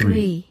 [0.00, 0.46] three.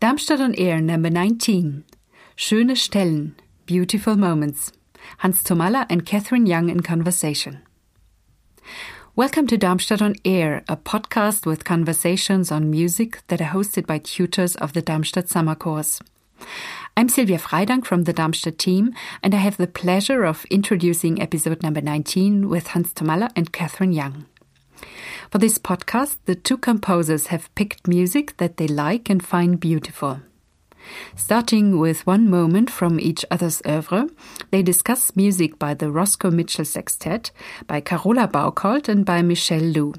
[0.00, 1.84] Darmstadt on Air number 19.
[2.36, 3.34] Schöne Stellen,
[3.66, 4.70] Beautiful Moments.
[5.18, 7.62] Hans Tomalla and Catherine Young in conversation.
[9.16, 13.98] Welcome to Darmstadt on Air, a podcast with conversations on music that are hosted by
[13.98, 16.00] tutors of the Darmstadt Summer Course.
[16.96, 21.62] I'm Silvia Freidank from the Darmstadt team, and I have the pleasure of introducing episode
[21.62, 24.26] number 19 with Hans Thomalla and Katherine Young.
[25.30, 30.22] For this podcast, the two composers have picked music that they like and find beautiful.
[31.16, 34.08] Starting with one moment from each other's oeuvre,
[34.50, 37.30] they discuss music by the Roscoe Mitchell Sextet,
[37.66, 39.94] by Carola Bauckholt, and by Michelle Lou.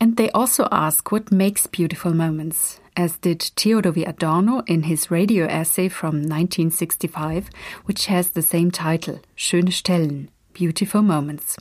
[0.00, 4.06] And they also ask what makes beautiful moments, as did Theodor W.
[4.06, 7.48] Adorno in his radio essay from 1965,
[7.84, 11.56] which has the same title, Schöne Stellen, Beautiful Moments.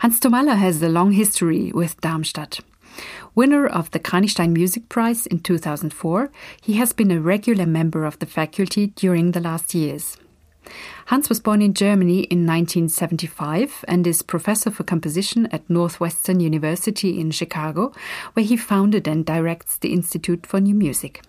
[0.00, 2.60] Hans Thomalla has a long history with Darmstadt.
[3.38, 6.28] Winner of the Kranichstein Music Prize in 2004,
[6.60, 10.16] he has been a regular member of the faculty during the last years.
[11.06, 17.20] Hans was born in Germany in 1975 and is professor for composition at Northwestern University
[17.20, 17.92] in Chicago,
[18.32, 21.22] where he founded and directs the Institute for New Music.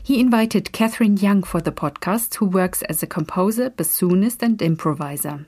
[0.00, 5.46] He invited Katherine Young for the podcast, who works as a composer, bassoonist, and improviser.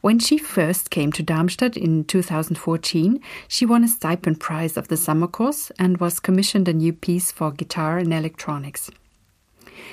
[0.00, 4.96] When she first came to Darmstadt in 2014, she won a stipend prize of the
[4.96, 8.90] summer course and was commissioned a new piece for guitar and electronics.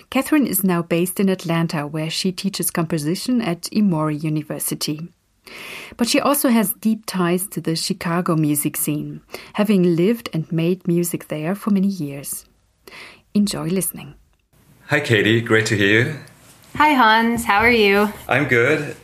[0.10, 5.08] Katherine is now based in Atlanta, where she teaches composition at Emory University.
[5.98, 9.22] But she also has deep ties to the Chicago music scene,
[9.54, 12.46] having lived and made music there for many years.
[13.34, 14.16] Enjoy listening.
[14.88, 15.42] Hi, Katie.
[15.42, 16.16] Great to hear you.
[16.76, 17.46] Hi, Hans.
[17.46, 18.10] How are you?
[18.28, 18.96] I'm good.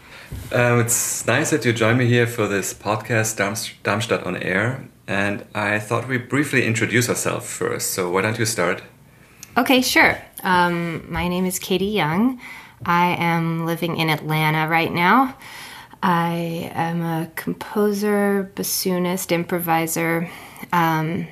[0.52, 3.38] Um, it's nice that you join me here for this podcast,
[3.84, 4.88] Darmstadt on Air.
[5.08, 7.92] And I thought we briefly introduce ourselves first.
[7.92, 8.84] So why don't you start?
[9.58, 10.18] Okay, sure.
[10.44, 12.42] Um, my name is Katie Young.
[12.86, 15.38] I am living in Atlanta right now.
[16.04, 20.30] I am a composer, bassoonist, improviser.
[20.74, 21.28] Um,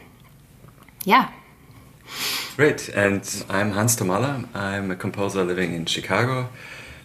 [1.04, 1.32] yeah.
[2.56, 2.90] Great.
[2.90, 4.48] And I'm Hans Thomalla.
[4.56, 6.50] I'm a composer living in Chicago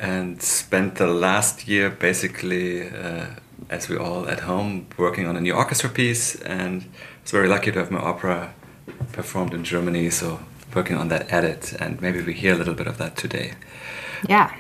[0.01, 3.27] and spent the last year basically, uh,
[3.69, 6.37] as we all at home, working on a new orchestra piece.
[6.37, 8.55] And I was very lucky to have my opera
[9.13, 10.41] performed in Germany, so
[10.75, 11.75] working on that edit.
[11.79, 13.53] And maybe we hear a little bit of that today.
[14.27, 14.55] Yeah.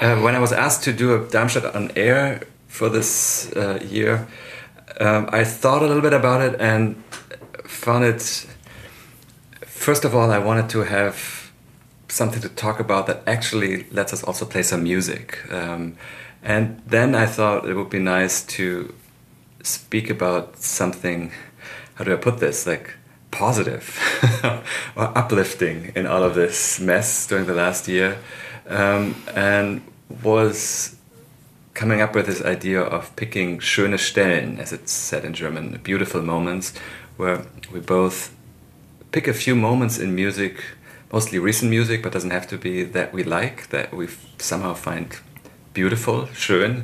[0.00, 4.28] Uh, when I was asked to do a Darmstadt on air for this uh, year,
[5.00, 7.02] um, I thought a little bit about it and
[7.64, 8.46] found it.
[9.62, 11.43] First of all, I wanted to have
[12.14, 15.40] something to talk about that actually lets us also play some music.
[15.52, 15.96] Um,
[16.42, 18.94] and then I thought it would be nice to
[19.62, 21.32] speak about something,
[21.96, 22.94] how do I put this, like
[23.32, 23.98] positive
[24.96, 28.18] or uplifting in all of this mess during the last year.
[28.68, 29.82] Um, and
[30.22, 30.96] was
[31.74, 36.22] coming up with this idea of picking schöne Stellen, as it's said in German, beautiful
[36.22, 36.72] moments,
[37.16, 38.32] where we both
[39.10, 40.62] pick a few moments in music
[41.14, 44.08] mostly recent music, but doesn't have to be that we like, that we
[44.38, 45.06] somehow find
[45.72, 46.82] beautiful, schön,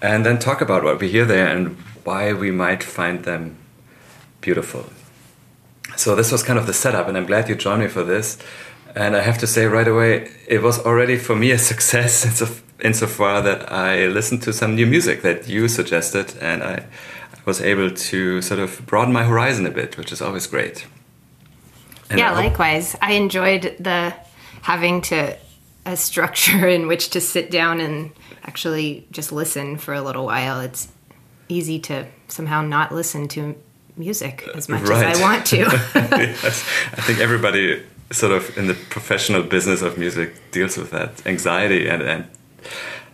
[0.00, 3.56] and then talk about what we hear there and why we might find them
[4.40, 4.84] beautiful.
[5.96, 8.38] So this was kind of the setup, and I'm glad you joined me for this.
[8.94, 12.24] And I have to say right away, it was already for me a success
[12.78, 16.84] insofar that I listened to some new music that you suggested, and I
[17.44, 20.86] was able to sort of broaden my horizon a bit, which is always great.
[22.10, 22.96] And yeah, I likewise.
[23.00, 24.14] I enjoyed the
[24.62, 25.36] having to
[25.84, 28.12] a structure in which to sit down and
[28.42, 30.60] actually just listen for a little while.
[30.60, 30.88] It's
[31.48, 33.54] easy to somehow not listen to
[33.96, 35.06] music as much right.
[35.06, 35.56] as I want to.
[35.94, 36.68] yes.
[36.92, 37.82] I think everybody
[38.12, 42.28] sort of in the professional business of music deals with that anxiety and, and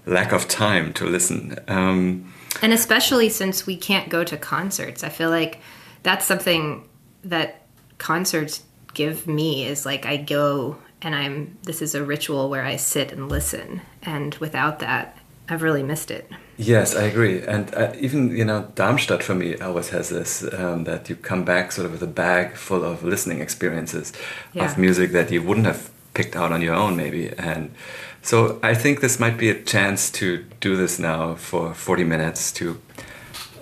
[0.06, 1.58] lack of time to listen.
[1.68, 5.60] Um, and especially since we can't go to concerts, I feel like
[6.02, 6.88] that's something
[7.24, 7.62] that
[7.98, 12.76] concerts give me is like I go and I'm this is a ritual where I
[12.76, 15.18] sit and listen, and without that,
[15.48, 16.30] I've really missed it.
[16.56, 20.84] Yes, I agree, and uh, even you know Darmstadt for me always has this um,
[20.84, 24.12] that you come back sort of with a bag full of listening experiences
[24.52, 24.64] yeah.
[24.64, 27.74] of music that you wouldn't have picked out on your own maybe, and
[28.22, 32.52] so I think this might be a chance to do this now for forty minutes
[32.52, 32.80] to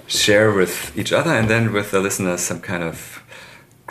[0.07, 3.23] share with each other and then with the listeners some kind of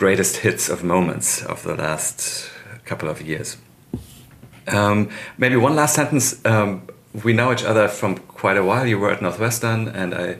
[0.00, 2.50] greatest hits of moments of the last
[2.86, 3.58] couple of years.
[4.66, 6.42] Um, maybe one last sentence.
[6.46, 6.88] Um,
[7.22, 8.86] we know each other from quite a while.
[8.86, 10.36] You were at Northwestern, and I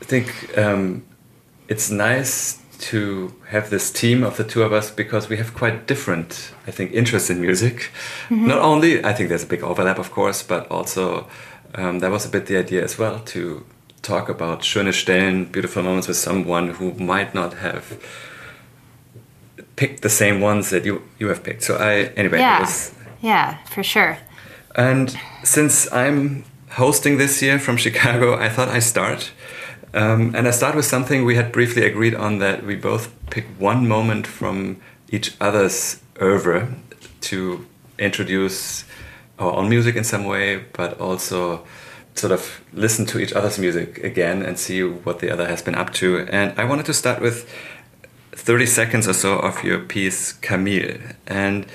[0.00, 1.04] think um,
[1.68, 5.86] it's nice to have this team of the two of us because we have quite
[5.86, 7.90] different, I think, interests in music.
[8.30, 8.46] Mm -hmm.
[8.46, 11.26] Not only, I think there's a big overlap, of course, but also
[11.78, 13.40] um, that was a bit the idea as well to
[14.00, 17.84] talk about schöne Stellen, beautiful moments with someone who might not have
[19.76, 21.62] picked the same ones that you you have picked.
[21.62, 24.18] So I anyway, yeah, was, yeah, for sure.
[24.74, 29.32] And since I'm hosting this year from Chicago, I thought I start.
[29.94, 33.46] Um, and I start with something we had briefly agreed on that we both pick
[33.58, 34.76] one moment from
[35.08, 36.68] each other's oeuvre
[37.22, 37.66] to
[37.98, 38.84] introduce
[39.38, 41.64] our own music in some way, but also
[42.14, 45.74] sort of listen to each other's music again and see what the other has been
[45.74, 46.20] up to.
[46.30, 47.48] And I wanted to start with
[48.46, 50.98] 30 seconds or so of your piece, Camille.
[51.26, 51.66] And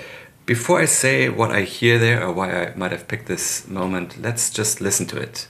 [0.45, 4.21] before I say what I hear there or why I might have picked this moment,
[4.21, 5.49] let's just listen to it.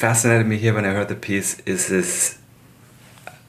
[0.00, 2.38] Fascinated me here when I heard the piece is this,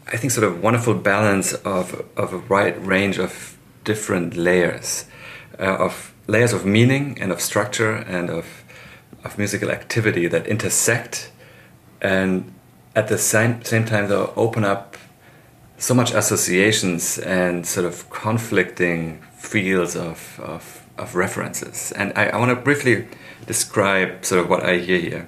[0.06, 5.06] I think, sort of wonderful balance of, of a wide range of different layers,
[5.58, 8.66] uh, of layers of meaning and of structure and of,
[9.24, 11.32] of musical activity that intersect
[12.02, 12.54] and
[12.98, 14.98] at the same, same time, though, open up
[15.78, 21.94] so much associations and sort of conflicting fields of, of, of references.
[21.94, 23.08] And I, I want to briefly
[23.46, 25.28] describe sort of what I hear here.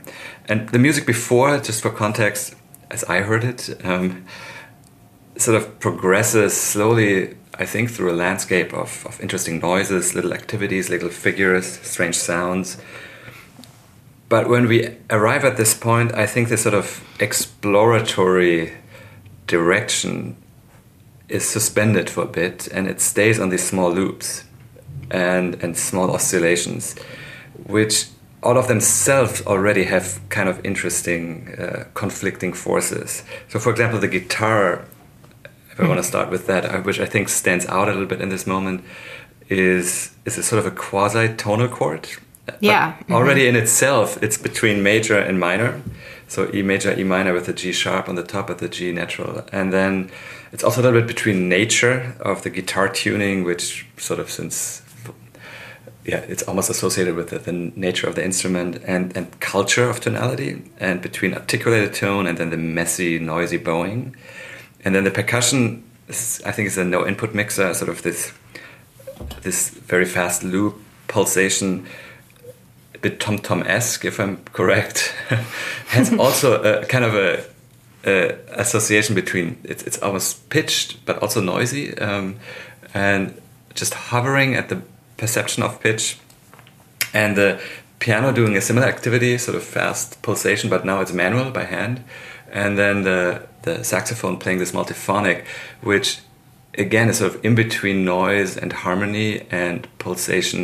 [0.50, 2.56] And the music before, just for context,
[2.92, 4.26] as I heard it, um,
[5.38, 10.90] sort of progresses slowly, I think, through a landscape of, of interesting noises, little activities,
[10.90, 12.78] little figures, strange sounds.
[14.30, 18.74] But when we arrive at this point, I think the sort of exploratory
[19.48, 20.36] direction
[21.30, 24.44] is suspended for a bit and it stays on these small loops
[25.10, 26.96] and, and small oscillations,
[27.66, 28.08] which
[28.44, 33.24] all of themselves already have kind of interesting uh, conflicting forces.
[33.50, 34.86] So, for example, the guitar,
[35.72, 38.06] if I want to start with that, uh, which I think stands out a little
[38.06, 38.84] bit in this moment,
[39.50, 42.08] is is a sort of a quasi tonal chord.
[42.60, 42.94] Yeah.
[42.94, 43.14] Mm-hmm.
[43.14, 45.82] Already in itself, it's between major and minor.
[46.28, 48.92] So E major, E minor with the G sharp on the top of the G
[48.92, 49.46] natural.
[49.52, 50.10] And then
[50.52, 54.82] it's also a little bit between nature of the guitar tuning, which sort of since
[56.06, 60.02] yeah, it's almost associated with the, the, nature of the instrument and, and culture of
[60.02, 64.16] tonality, and between articulated tone and then the messy, noisy bowing.
[64.84, 68.34] And then the percussion, is, I think, is a no input mixer, sort of this
[69.42, 70.76] this very fast loop
[71.08, 71.86] pulsation,
[72.94, 75.16] a bit tom tom esque, if I'm correct,
[75.88, 77.46] has also a kind of a,
[78.06, 82.36] a, association between it's, it's almost pitched but also noisy, um,
[82.94, 83.40] and
[83.74, 84.82] just hovering at the
[85.24, 86.18] perception of pitch,
[87.14, 87.50] and the
[88.00, 92.04] piano doing a similar activity, sort of fast pulsation, but now it's manual by hand,
[92.52, 95.46] and then the the saxophone playing this multiphonic,
[95.82, 96.20] which
[96.78, 100.62] again is sort of in between noise and harmony and pulsation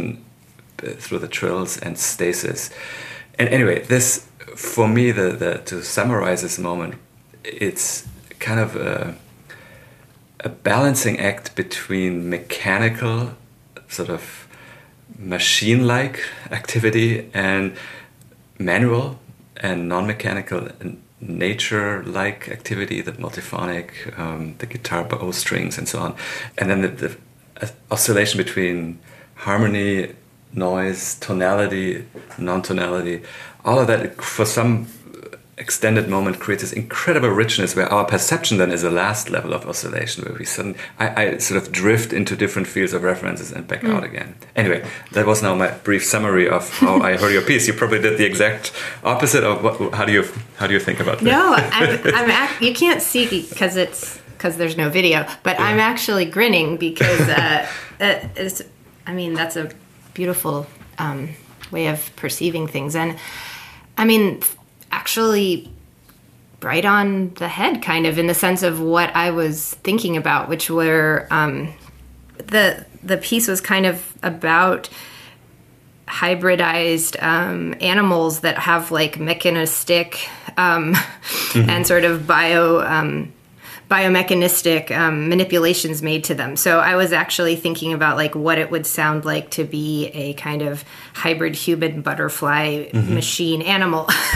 [0.83, 2.69] uh, through the trills and stasis.
[3.39, 6.95] And anyway, this for me, the, the to summarize this moment,
[7.45, 8.05] it's
[8.39, 9.15] kind of a,
[10.41, 13.31] a balancing act between mechanical
[13.87, 14.48] sort of
[15.17, 17.75] machine like activity and
[18.57, 19.19] manual
[19.57, 20.69] and non mechanical
[21.21, 26.15] nature like activity, the multiphonic, um, the guitar bow strings, and so on.
[26.57, 28.99] And then the, the oscillation between
[29.35, 30.13] harmony,
[30.53, 32.05] noise, tonality,
[32.37, 33.23] non tonality,
[33.65, 34.87] all of that for some
[35.59, 39.67] extended moment creates this incredible richness where our perception then is the last level of
[39.67, 43.67] oscillation where we suddenly I, I sort of drift into different fields of references and
[43.67, 43.93] back mm.
[43.93, 47.67] out again anyway that was now my brief summary of how i heard your piece
[47.67, 48.71] you probably did the exact
[49.03, 50.23] opposite of what how do you
[50.55, 54.17] how do you think about that no i'm, I'm act, you can't see because it's
[54.37, 55.65] because there's no video but yeah.
[55.65, 57.67] i'm actually grinning because uh,
[57.99, 58.61] it's
[59.05, 59.69] i mean that's a
[60.13, 61.29] beautiful um,
[61.69, 63.17] way of perceiving things and
[63.97, 64.41] i mean
[64.91, 65.71] actually
[66.61, 70.49] right on the head, kind of in the sense of what I was thinking about,
[70.49, 71.73] which were um,
[72.37, 74.89] the the piece was kind of about
[76.07, 80.27] hybridized um, animals that have like mechanistic
[80.57, 81.69] um, mm-hmm.
[81.69, 83.31] and sort of bio um,
[83.89, 86.55] biomechanistic um, manipulations made to them.
[86.55, 90.33] So I was actually thinking about like what it would sound like to be a
[90.33, 93.13] kind of hybrid human butterfly mm-hmm.
[93.15, 94.07] machine animal.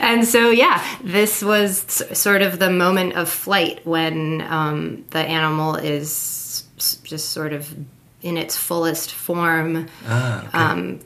[0.00, 1.80] and so yeah, this was
[2.16, 6.64] sort of the moment of flight when um, the animal is
[7.04, 7.76] just sort of
[8.22, 9.86] in its fullest form.
[10.06, 10.58] Ah, okay.
[10.58, 11.00] um,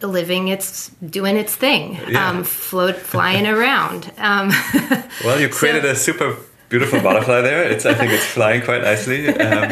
[0.00, 2.28] living its doing its thing yeah.
[2.28, 4.48] um, float flying around um,
[5.24, 6.36] well you created so, a super
[6.68, 7.62] beautiful butterfly there.
[7.64, 9.28] It's I think it's flying quite nicely.
[9.28, 9.70] Um,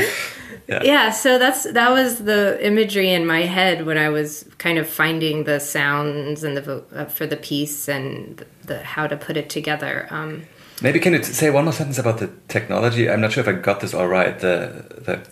[0.68, 0.82] yeah.
[0.82, 1.10] yeah.
[1.10, 5.44] so that's that was the imagery in my head when I was kind of finding
[5.44, 10.08] the sounds and the uh, for the piece and the how to put it together.
[10.10, 10.44] Um,
[10.82, 13.08] Maybe can you say one more sentence about the technology?
[13.08, 14.38] I'm not sure if I got this all right.
[14.38, 15.26] The the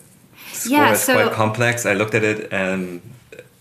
[0.51, 1.85] score yeah, is so, quite complex.
[1.85, 3.01] I looked at it and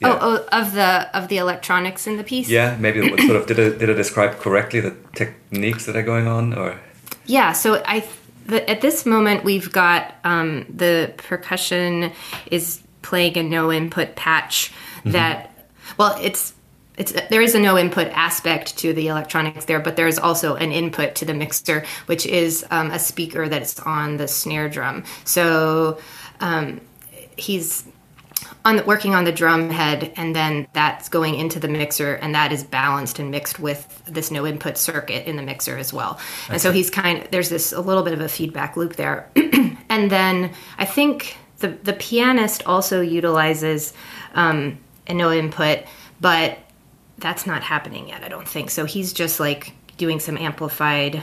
[0.00, 0.18] yeah.
[0.20, 2.48] Oh, oh, of the of the electronics in the piece.
[2.48, 6.26] Yeah, maybe sort of did it did it describe correctly the techniques that are going
[6.26, 6.80] on, or
[7.26, 8.06] yeah, so I
[8.46, 12.12] the, at this moment we've got um, the percussion
[12.50, 15.12] is playing a no input patch mm-hmm.
[15.12, 15.50] that
[15.98, 16.54] well it's
[16.96, 20.70] it's there is a no input aspect to the electronics there, but there's also an
[20.70, 25.04] input to the mixer, which is um, a speaker that's on the snare drum.
[25.24, 25.98] So
[26.40, 26.80] um,
[27.36, 27.84] he's
[28.64, 32.34] on the, working on the drum head, and then that's going into the mixer, and
[32.34, 36.18] that is balanced and mixed with this no input circuit in the mixer as well.
[36.48, 39.30] And so he's kind of there's this a little bit of a feedback loop there,
[39.36, 43.92] and then I think the the pianist also utilizes
[44.34, 45.80] um, a no input,
[46.20, 46.58] but
[47.18, 48.24] that's not happening yet.
[48.24, 48.84] I don't think so.
[48.84, 51.22] He's just like doing some amplified.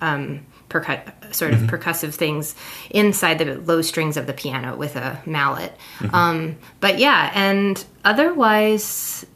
[0.00, 1.74] Um, percu- sort of mm-hmm.
[1.74, 2.54] percussive things
[2.90, 5.72] inside the low strings of the piano with a mallet.
[5.98, 6.14] Mm-hmm.
[6.14, 9.26] Um, but yeah, and otherwise,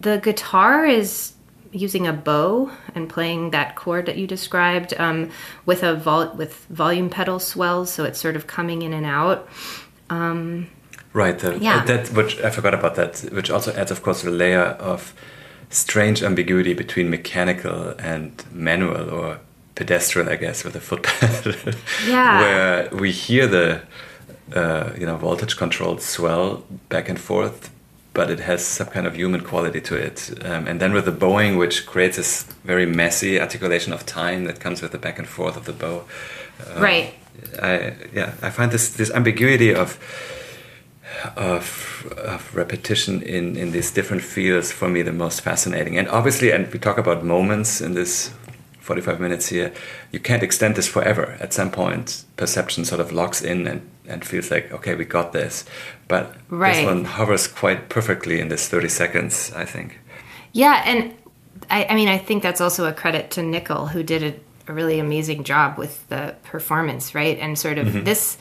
[0.00, 1.32] the guitar is
[1.72, 5.30] using a bow and playing that chord that you described um,
[5.64, 9.48] with a vol- with volume pedal swells, so it's sort of coming in and out.
[10.10, 10.68] Um,
[11.12, 11.38] right.
[11.38, 11.84] The, yeah.
[11.84, 15.14] That which I forgot about that, which also adds, of course, a layer of
[15.70, 19.40] strange ambiguity between mechanical and manual or
[19.74, 21.54] pedestrian, I guess, with a foot pedal.
[22.06, 22.40] yeah.
[22.40, 23.82] Where we hear the
[24.54, 27.70] uh, you know voltage controlled swell back and forth,
[28.12, 30.30] but it has some kind of human quality to it.
[30.44, 34.60] Um, and then with the bowing, which creates this very messy articulation of time that
[34.60, 36.04] comes with the back and forth of the bow.
[36.60, 37.14] Uh, right.
[37.60, 39.98] I yeah I find this this ambiguity of.
[41.36, 46.50] Of, of repetition in, in these different fields for me the most fascinating and obviously
[46.50, 48.32] and we talk about moments in this
[48.82, 49.72] 45 minutes here,
[50.10, 51.36] you can't extend this forever.
[51.40, 55.32] At some point, perception sort of locks in and, and feels like, okay, we got
[55.32, 55.64] this.
[56.08, 56.74] But right.
[56.74, 60.00] this one hovers quite perfectly in this 30 seconds, I think.
[60.52, 61.14] Yeah, and
[61.70, 64.74] I, I mean, I think that's also a credit to Nikel, who did a, a
[64.74, 67.38] really amazing job with the performance, right?
[67.38, 68.04] And sort of mm-hmm.
[68.04, 68.36] this.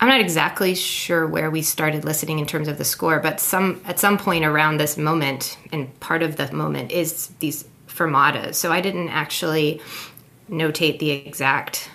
[0.00, 3.82] I'm not exactly sure where we started listening in terms of the score, but some
[3.84, 7.66] at some point around this moment, and part of the moment is these
[8.00, 8.54] fermatas.
[8.54, 9.80] So I didn't actually
[10.50, 11.90] notate the exact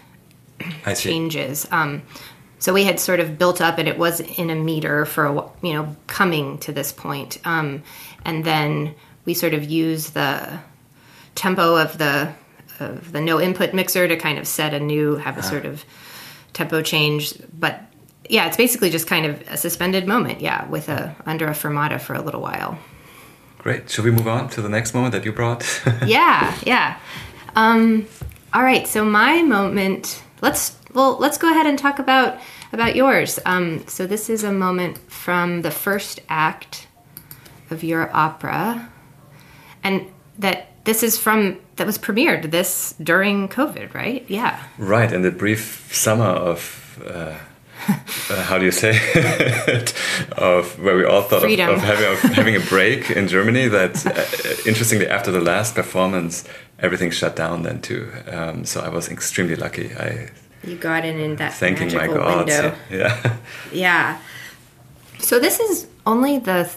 [0.96, 1.68] changes.
[1.72, 2.04] Um,
[2.60, 5.34] so we had sort of built up, and it was in a meter for a,
[5.62, 7.84] you know coming to this point, um,
[8.24, 8.96] and then
[9.26, 10.60] we sort of use the
[11.36, 12.34] tempo of the
[12.80, 15.50] of the no input mixer to kind of set a new have a uh-huh.
[15.50, 15.86] sort of
[16.54, 17.82] tempo change, but
[18.30, 22.00] yeah, it's basically just kind of a suspended moment, yeah, with a under a fermata
[22.00, 22.80] for a little while.
[23.66, 23.90] Great.
[23.90, 25.66] Should we move on to the next moment that you brought?
[26.06, 27.00] yeah, yeah.
[27.56, 28.06] Um,
[28.54, 28.88] all right.
[28.88, 30.22] So my moment.
[30.40, 32.40] Let's well, let's go ahead and talk about
[32.72, 33.40] about yours.
[33.44, 36.86] Um, so this is a moment from the first act
[37.72, 38.92] of your opera,
[39.84, 44.24] and that this is from that was premiered this during COVID, right?
[44.28, 44.62] Yeah.
[44.78, 47.02] Right, in the brief summer of.
[47.04, 47.40] Uh,
[48.30, 49.94] uh, how do you say it?
[50.38, 53.68] of where we all thought of, of, having, of having a break in Germany.
[53.68, 56.44] That uh, interestingly, after the last performance,
[56.80, 58.12] everything shut down then too.
[58.28, 59.94] Um, so I was extremely lucky.
[59.96, 60.30] I
[60.64, 62.52] you got in in that thanking my magical gods.
[62.52, 62.76] window.
[62.90, 63.38] Yeah.
[63.72, 64.18] Yeah.
[65.20, 66.70] So this is only the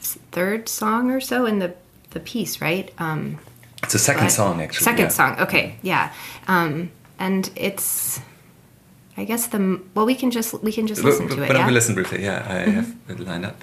[0.00, 1.74] th- third song or so in the
[2.10, 2.90] the piece, right?
[2.98, 3.38] Um,
[3.82, 4.84] It's the second but- song actually.
[4.84, 5.08] Second yeah.
[5.08, 5.40] song.
[5.40, 5.74] Okay.
[5.82, 6.12] Yeah.
[6.48, 8.20] Um, and it's.
[9.16, 11.42] I guess the well, we can just we can just But- listen to but it.
[11.42, 11.54] I Yeah.
[11.58, 11.66] Mm-hmm.
[11.66, 12.22] will listen briefly.
[12.24, 13.56] Yeah, I have it lined up.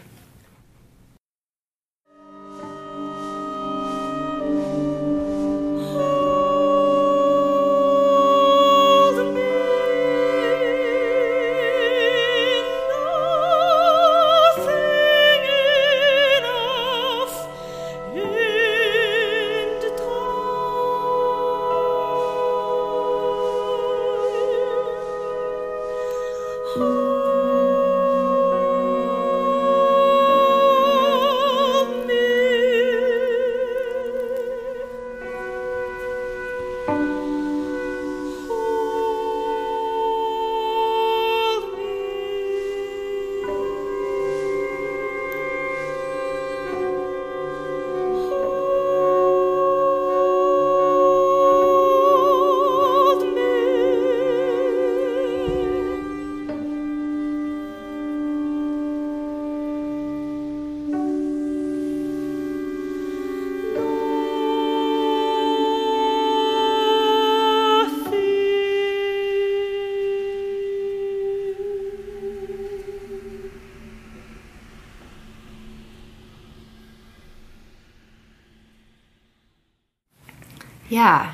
[80.91, 81.33] Yeah.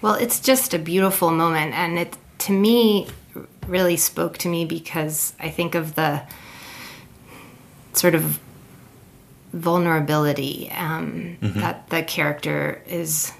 [0.00, 3.08] Well, it's just a beautiful moment, and it to me
[3.66, 6.22] really spoke to me because I think of the
[7.94, 8.38] sort of
[9.52, 13.32] vulnerability um, that the character is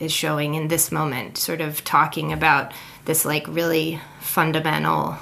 [0.00, 2.72] is showing in this moment, sort of talking about
[3.04, 5.16] this like really fundamental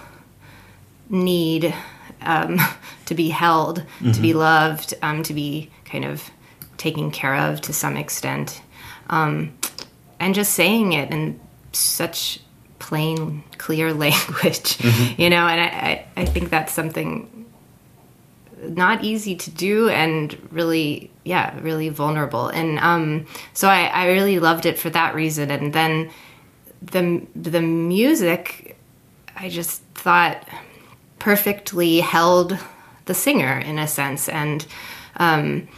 [1.11, 1.75] need
[2.23, 2.59] um,
[3.05, 6.31] to be held, to be loved, um, to be kind of
[6.79, 8.63] taken care of to some extent,
[9.11, 9.53] um,
[10.19, 11.41] and just saying it in
[11.73, 12.41] such
[12.79, 14.79] plain, clear language,
[15.19, 15.47] you know.
[15.47, 17.37] And I, I, I think that's something
[18.63, 24.39] not easy to do and really yeah really vulnerable and um so I, I really
[24.39, 26.11] loved it for that reason and then
[26.83, 28.77] the the music
[29.37, 30.49] i just thought
[31.19, 32.59] perfectly held
[33.05, 34.67] the singer in a sense and
[35.17, 35.69] um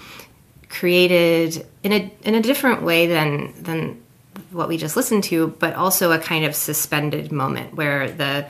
[0.69, 4.01] created in a in a different way than than
[4.51, 8.49] what we just listened to but also a kind of suspended moment where the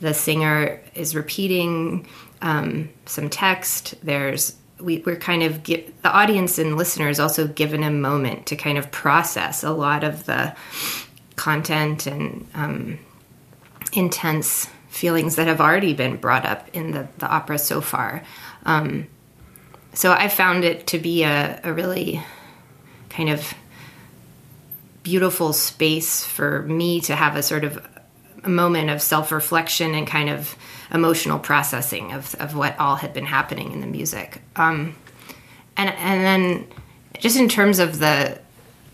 [0.00, 2.06] the singer is repeating
[2.42, 3.94] um, some text.
[4.02, 8.56] There's we, we're kind of gi- the audience and listeners also given a moment to
[8.56, 10.54] kind of process a lot of the
[11.36, 12.98] content and um,
[13.94, 18.22] intense feelings that have already been brought up in the, the opera so far.
[18.64, 19.06] Um,
[19.94, 22.22] so I found it to be a, a really
[23.08, 23.54] kind of
[25.06, 27.80] beautiful space for me to have a sort of
[28.42, 30.56] a moment of self-reflection and kind of
[30.92, 34.42] emotional processing of, of what all had been happening in the music.
[34.56, 34.96] Um,
[35.76, 36.66] and and then
[37.20, 38.40] just in terms of the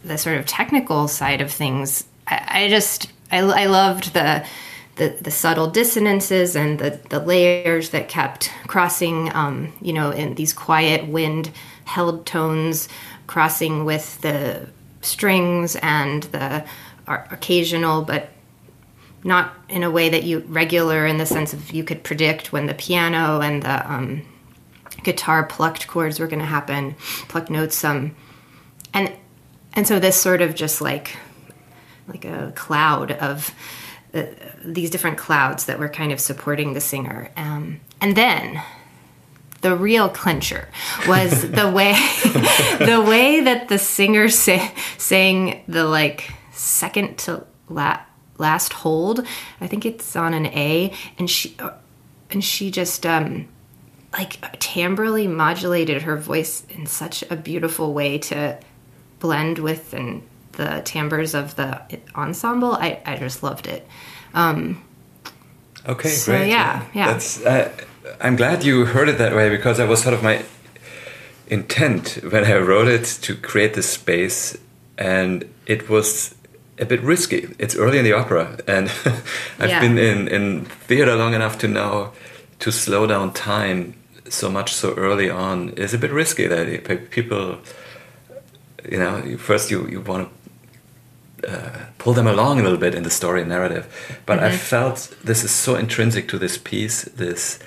[0.05, 4.44] the sort of technical side of things I, I just I, I loved the,
[4.96, 10.35] the the subtle dissonances and the the layers that kept crossing um, you know in
[10.35, 11.51] these quiet wind
[11.87, 12.90] held tones
[13.27, 14.68] crossing with the
[15.02, 16.64] strings and the
[17.06, 18.30] occasional but
[19.24, 22.66] not in a way that you regular in the sense of you could predict when
[22.66, 24.22] the piano and the um,
[25.02, 26.94] guitar plucked chords were going to happen,
[27.28, 27.84] plucked notes.
[27.84, 28.14] Um,
[28.92, 29.12] and
[29.74, 31.16] and so this sort of just like
[32.08, 33.54] like a cloud of
[34.12, 34.24] uh,
[34.64, 37.30] these different clouds that were kind of supporting the singer.
[37.36, 38.62] Um, and then
[39.62, 40.68] the real clincher
[41.09, 41.92] was the way
[42.79, 48.01] the way that the singer sa- sang the like second to last
[48.38, 49.25] last hold.
[49.61, 51.57] I think it's on an A, and she
[52.31, 53.48] and she just um,
[54.12, 58.59] like timbrely modulated her voice in such a beautiful way to
[59.20, 60.22] blend with and
[60.53, 61.81] the timbres of the
[62.16, 62.72] ensemble.
[62.72, 63.87] I, I just loved it.
[64.35, 64.83] Um,
[65.87, 66.48] Okay, So, great.
[66.48, 67.12] yeah, yeah.
[67.12, 67.44] That's.
[67.44, 67.70] Uh,
[68.20, 70.44] I'm glad you heard it that way because that was sort of my
[71.48, 74.57] intent when I wrote it to create this space,
[74.98, 76.35] and it was
[76.79, 77.55] a bit risky.
[77.59, 78.88] It's early in the opera, and
[79.59, 79.81] I've Yeah.
[79.81, 82.12] been in in theater long enough to know
[82.61, 83.94] to slow down time
[84.29, 86.46] so much so early on is a bit risky.
[86.46, 87.59] That people,
[88.90, 93.03] you know, first you you want to uh, pull them along a little bit in
[93.03, 93.85] the story and narrative.
[94.27, 94.55] But mm-hmm.
[94.55, 97.59] I felt this is so intrinsic to this piece, this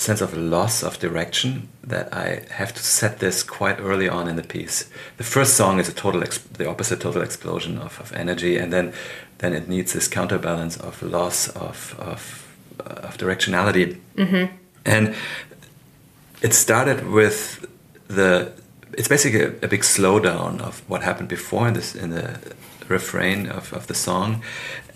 [0.00, 4.36] sense of loss of direction, that I have to set this quite early on in
[4.36, 4.88] the piece.
[5.18, 6.22] The first song is a total,
[6.54, 8.92] the opposite total explosion of, of energy, and then
[9.38, 13.98] then it needs this counterbalance of loss of of, of directionality.
[14.16, 14.56] Mm-hmm.
[14.86, 15.14] And
[16.40, 17.66] it started with
[18.08, 18.52] the
[18.94, 22.40] it's basically a, a, big slowdown of what happened before in this in the
[22.90, 24.42] refrain of, of the song.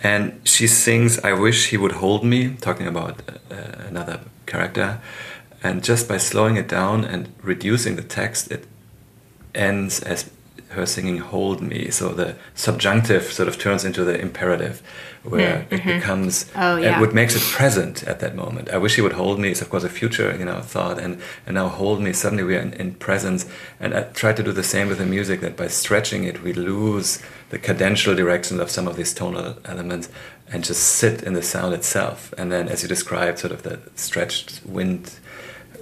[0.02, 3.54] And she sings i wish he would hold me talking about uh,
[3.88, 5.00] another character.
[5.62, 8.66] And just by slowing it down and reducing the text it
[9.54, 10.30] ends as
[10.68, 14.82] her singing hold me so the subjunctive sort of turns into the imperative
[15.22, 15.74] where mm-hmm.
[15.74, 17.00] it becomes oh, yeah.
[17.00, 19.70] what makes it present at that moment i wish he would hold me is of
[19.70, 22.72] course a future you know thought and and now hold me suddenly we are in,
[22.74, 23.46] in presence
[23.80, 26.52] and i try to do the same with the music that by stretching it we
[26.52, 30.08] lose the cadential direction of some of these tonal elements
[30.50, 33.80] and just sit in the sound itself and then as you described sort of the
[33.94, 35.18] stretched wind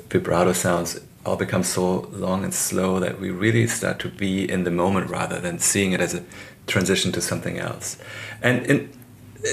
[0.09, 4.65] vibrato sounds all become so long and slow that we really start to be in
[4.65, 6.25] the moment rather than seeing it as a
[6.67, 7.97] transition to something else.
[8.43, 8.93] And in,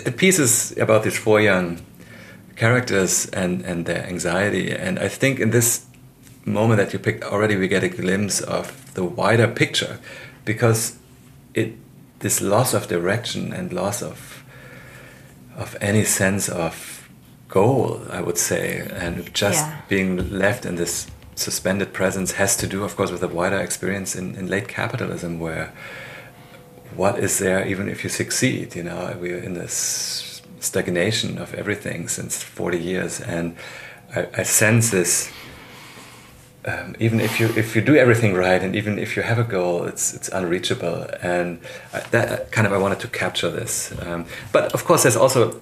[0.03, 1.81] the piece is about these four young
[2.55, 4.71] characters and, and their anxiety.
[4.71, 5.85] And I think in this
[6.45, 9.99] moment that you picked already, we get a glimpse of the wider picture
[10.45, 10.97] because
[11.53, 11.73] it
[12.19, 14.43] this loss of direction and loss of
[15.55, 17.09] of any sense of
[17.47, 19.81] goal, I would say, and just yeah.
[19.87, 21.07] being left in this
[21.39, 25.39] suspended presence has to do, of course, with a wider experience in, in late capitalism,
[25.39, 25.73] where
[26.95, 28.75] what is there even if you succeed?
[28.75, 33.55] You know, we're in this stagnation of everything since 40 years, and
[34.15, 35.31] I, I sense this.
[36.65, 39.45] Um, even if you if you do everything right, and even if you have a
[39.45, 41.61] goal, it's it's unreachable, and
[41.93, 43.93] I, that kind of I wanted to capture this.
[44.01, 45.61] Um, but of course, there's also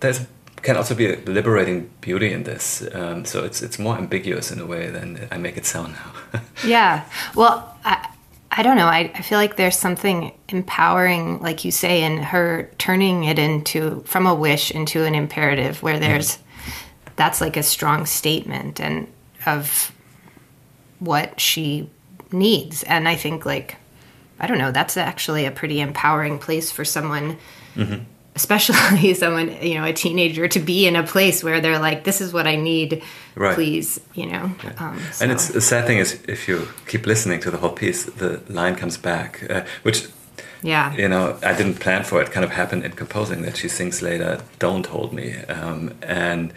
[0.00, 0.26] there's
[0.64, 2.82] can also be a liberating beauty in this.
[2.92, 6.40] Um, so it's it's more ambiguous in a way than I make it sound now.
[6.66, 7.04] yeah.
[7.36, 8.08] Well, I,
[8.50, 8.86] I don't know.
[8.86, 14.02] I, I feel like there's something empowering, like you say, in her turning it into
[14.06, 16.02] from a wish into an imperative, where mm-hmm.
[16.02, 16.38] there's
[17.16, 19.06] that's like a strong statement and
[19.46, 19.92] of
[20.98, 21.90] what she
[22.32, 22.82] needs.
[22.84, 23.76] And I think like
[24.40, 24.72] I don't know.
[24.72, 27.36] That's actually a pretty empowering place for someone.
[27.76, 28.04] Mm-hmm
[28.36, 32.20] especially someone you know a teenager to be in a place where they're like this
[32.20, 33.02] is what i need
[33.34, 33.54] right.
[33.54, 34.72] please you know yeah.
[34.78, 35.22] um, so.
[35.22, 38.40] and it's the sad thing is if you keep listening to the whole piece the
[38.48, 40.08] line comes back uh, which
[40.62, 43.68] yeah you know i didn't plan for it kind of happened in composing that she
[43.68, 46.52] sings later don't hold me um, and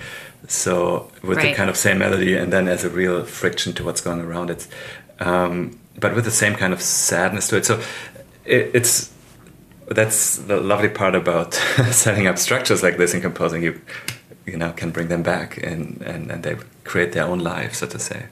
[0.48, 1.50] so with right.
[1.50, 4.50] the kind of same melody and then as a real friction to what's going around
[4.50, 4.68] it
[5.20, 7.80] um, but with the same kind of sadness to it so
[8.46, 9.12] it, it's
[9.90, 11.54] that's the lovely part about
[11.92, 13.64] setting up structures like this in composing.
[13.64, 13.82] You
[14.46, 17.88] you know can bring them back and and, and they create their own life, so
[17.88, 18.26] to say.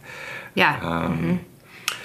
[0.55, 0.79] Yeah.
[0.81, 1.95] Um, mm-hmm.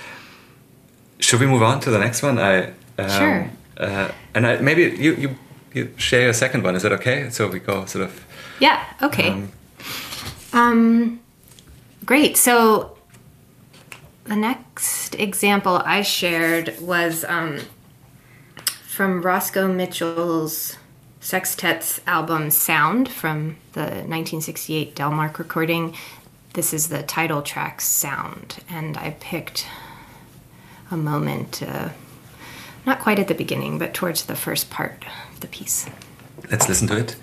[1.18, 2.38] Should we move on to the next one?
[2.38, 3.50] I um, sure.
[3.76, 5.36] Uh, and I, maybe you you
[5.72, 6.76] you share a second one.
[6.76, 7.30] Is that okay?
[7.30, 8.24] So we go sort of.
[8.60, 8.84] Yeah.
[9.02, 9.30] Okay.
[9.30, 9.52] Um,
[10.52, 11.20] um
[12.04, 12.36] great.
[12.36, 12.96] So
[14.24, 17.58] the next example I shared was um,
[19.00, 20.76] from Roscoe Mitchell's
[21.22, 25.96] Sextet's album Sound from the 1968 Delmark recording.
[26.52, 29.66] This is the title track Sound, and I picked
[30.90, 31.88] a moment, uh,
[32.84, 35.86] not quite at the beginning, but towards the first part of the piece.
[36.50, 37.16] Let's listen to it.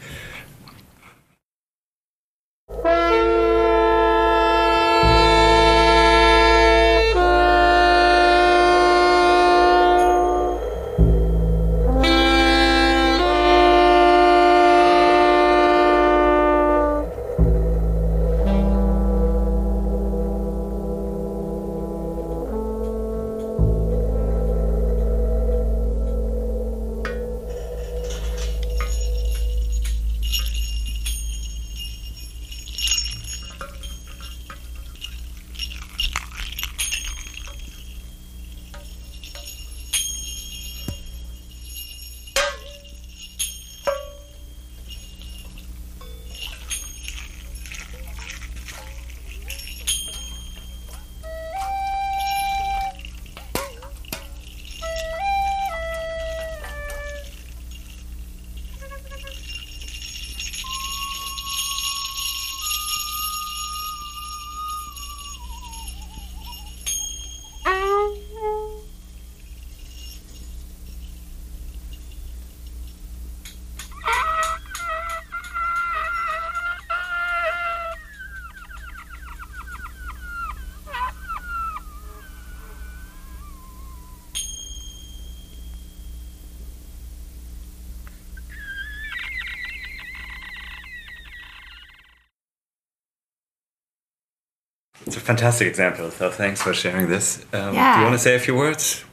[95.05, 96.11] It's a fantastic example.
[96.11, 97.45] So thanks for sharing this.
[97.53, 97.95] Um, Yeah.
[97.95, 99.03] Do you want to say a few words?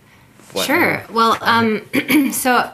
[0.52, 1.04] What- Sure.
[1.10, 1.86] Well, um,
[2.32, 2.70] so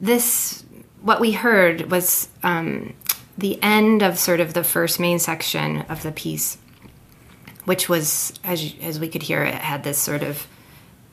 [0.00, 0.64] this
[1.00, 2.94] what we heard was um,
[3.36, 6.58] the end of sort of the first main section of the piece,
[7.64, 10.46] which was as as we could hear, it had this sort of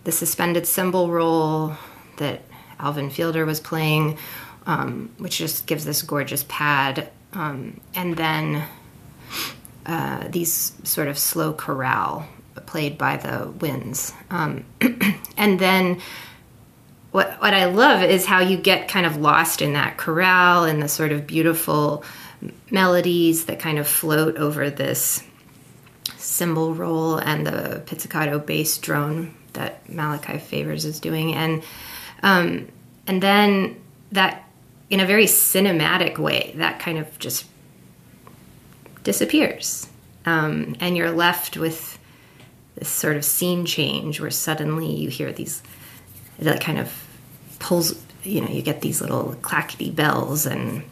[0.04, 1.76] the suspended cymbal roll
[2.18, 2.42] that
[2.80, 4.18] Alvin Fielder was playing,
[4.66, 8.64] um, which just gives this gorgeous pad, um, and then
[9.90, 12.28] uh, these sort of slow chorale
[12.68, 14.14] played by the winds.
[14.30, 14.64] Um,
[15.38, 16.00] and then
[17.10, 20.80] what what I love is how you get kind of lost in that chorale and
[20.80, 22.04] the sort of beautiful
[22.70, 25.24] melodies that kind of float over this
[26.18, 31.64] cymbal roll and the pizzicato bass drone that Malachi Favors is doing, and
[32.22, 32.68] um,
[33.08, 34.48] and then that
[34.92, 37.46] in a very cinematic way that kind of just
[39.10, 39.90] disappears,
[40.28, 41.98] um, and you're left with
[42.76, 45.64] this sort of scene change where suddenly you hear these
[46.38, 47.08] that kind of
[47.58, 50.84] pulls you know you get these little clackety bells and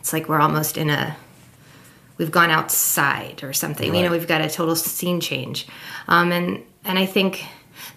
[0.00, 1.16] it's like we're almost in a
[2.18, 5.68] we've gone outside or something you know we've got a total scene change.
[6.08, 7.44] Um, and and i think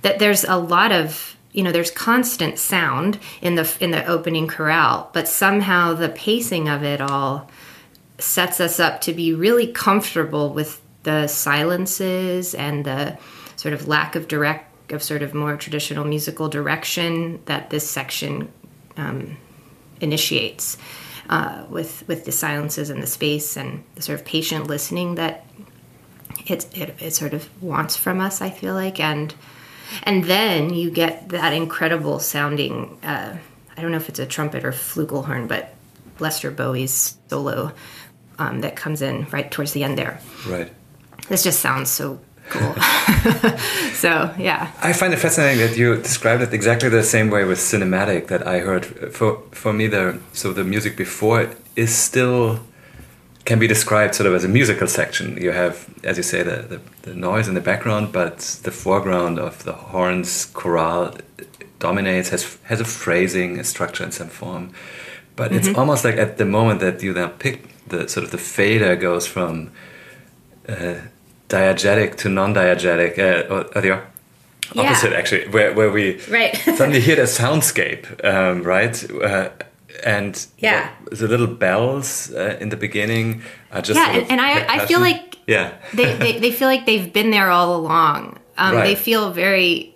[0.04, 4.48] that there's a lot of you know there's constant sound in the in the opening
[4.48, 7.50] chorale but somehow the pacing of it all
[8.20, 13.18] sets us up to be really comfortable with the silences and the
[13.56, 18.52] sort of lack of direct of sort of more traditional musical direction that this section
[18.98, 19.38] um,
[20.02, 20.78] initiates
[21.30, 25.46] uh, with with the silences and the space and the sort of patient listening that
[26.48, 28.42] it, it it sort of wants from us.
[28.42, 29.34] I feel like and
[30.04, 32.98] and then you get that incredible sounding.
[33.04, 33.38] Uh,
[33.78, 35.74] I don't know if it's a trumpet or flugelhorn, but
[36.20, 37.74] Lester Bowie's solo
[38.40, 40.20] um, that comes in right towards the end there.
[40.48, 40.72] Right.
[41.28, 42.74] This just sounds so cool.
[43.94, 47.60] so yeah, I find it fascinating that you described it exactly the same way with
[47.60, 48.86] cinematic that I heard.
[49.14, 52.60] For for me, the so the music before it is still
[53.46, 55.38] can be described sort of as a musical section.
[55.38, 59.40] You have, as you say, the, the, the noise in the background, but the foreground
[59.40, 61.18] of the horns, chorale
[61.80, 64.72] dominates, has has a phrasing, a structure, in some form.
[65.36, 68.38] But it's almost like at the moment that you then pick the sort of the
[68.38, 69.72] fader goes from
[70.68, 70.96] uh,
[71.48, 74.02] diegetic to non-diegetic, uh, or, or the Yeah.
[74.76, 76.56] opposite actually, where, where we Right.
[76.78, 78.96] suddenly hear the soundscape, um, right?
[79.12, 79.50] Uh,
[80.06, 80.90] and Yeah.
[81.12, 84.76] the little bells uh, in the beginning are just Yeah, sort of and- and I-
[84.76, 88.38] I feel like- yeah, they, they they feel like they've been there all along.
[88.58, 88.84] Um, Right.
[88.90, 89.94] They feel very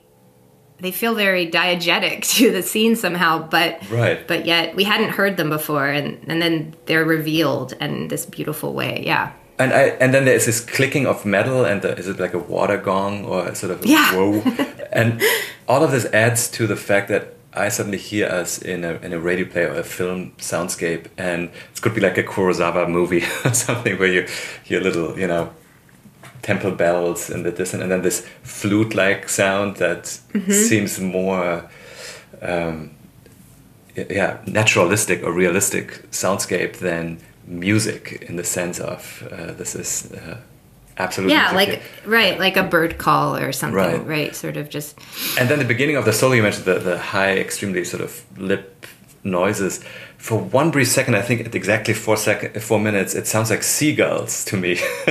[0.83, 4.19] they feel very diegetic to the scene somehow, but Right.
[4.27, 8.73] but yet we hadn't heard them before, and and then they're revealed in this beautiful
[8.73, 8.93] way.
[9.11, 12.35] Yeah, and I and then there's this clicking of metal, and the, is it like
[12.35, 14.11] a water gong or sort of a Yeah.
[14.13, 14.41] whoa?
[15.01, 15.21] and
[15.67, 17.23] all of this adds to the fact that
[17.55, 21.49] I suddenly hear us in a in a radio play or a film soundscape, and
[21.73, 24.27] it could be like a Kurosawa movie or something where you
[24.63, 25.49] hear a little, you know,
[26.43, 30.05] temple bells in the distance, and then this flute-like sound that
[30.49, 31.69] seems more,
[32.41, 32.91] um,
[33.95, 40.37] yeah, naturalistic or realistic soundscape than music in the sense of uh, this is uh,
[40.97, 43.75] absolutely yeah, like right, like a bird call or something.
[43.75, 44.05] Right.
[44.05, 44.97] Right, sort of just
[45.39, 48.23] and then the beginning of the solo, you mentioned the, the high, extremely sort of
[48.37, 48.85] lip
[49.23, 49.83] noises.
[50.23, 53.61] For one brief second, I think at exactly four second, four minutes, it sounds like
[53.61, 54.79] seagulls to me,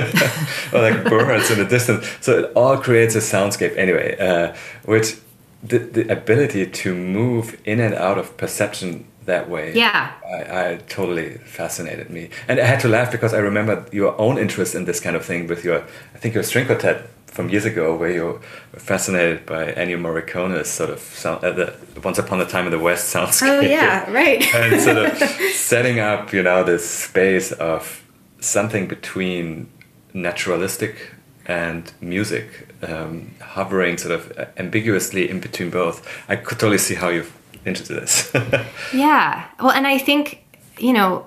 [0.73, 2.07] or like birds in the distance.
[2.19, 5.17] So it all creates a soundscape anyway, uh, which
[5.61, 9.75] the, the ability to move in and out of perception that way.
[9.75, 10.13] Yeah.
[10.25, 14.39] I, I totally fascinated me, and I had to laugh because I remember your own
[14.39, 15.83] interest in this kind of thing with your,
[16.15, 18.39] I think your string quartet from years ago, where you're
[18.73, 22.79] fascinated by Ennio Morricone's sort of sound, uh, the Once Upon a Time in the
[22.79, 23.49] West soundscape.
[23.49, 24.41] oh yeah, right.
[24.55, 25.17] and sort of
[25.53, 28.03] setting up, you know, this space of
[28.39, 29.69] something between
[30.13, 31.11] naturalistic
[31.45, 36.07] and music, um, hovering sort of ambiguously in between both.
[36.29, 37.33] I could totally see how you've
[37.65, 38.31] into this.
[38.93, 39.45] Yeah.
[39.59, 40.43] Well, and I think,
[40.77, 41.25] you know,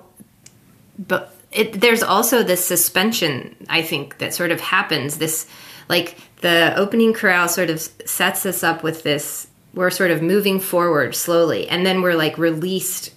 [0.97, 5.17] but it, there's also this suspension, I think, that sort of happens.
[5.17, 5.47] This,
[5.89, 9.47] like, the opening chorale sort of sets us up with this.
[9.73, 13.13] We're sort of moving forward slowly, and then we're like released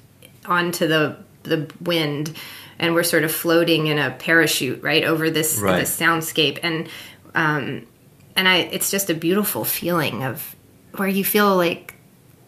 [0.47, 2.35] onto the the wind,
[2.79, 5.81] and we're sort of floating in a parachute right over this Right.
[5.81, 6.89] this soundscape, and
[7.35, 7.87] um,
[8.37, 10.55] and I, it's just a beautiful feeling of
[10.97, 11.95] where you feel like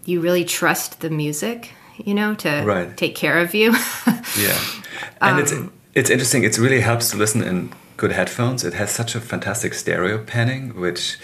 [0.05, 1.71] you really trust the music,
[2.05, 2.97] you know, to Right.
[2.97, 3.75] take care of you.
[4.39, 4.59] Yeah,
[5.21, 6.43] and it's Um, it's interesting.
[6.45, 8.65] It really helps to listen in good headphones.
[8.65, 11.19] It has such a fantastic stereo panning, which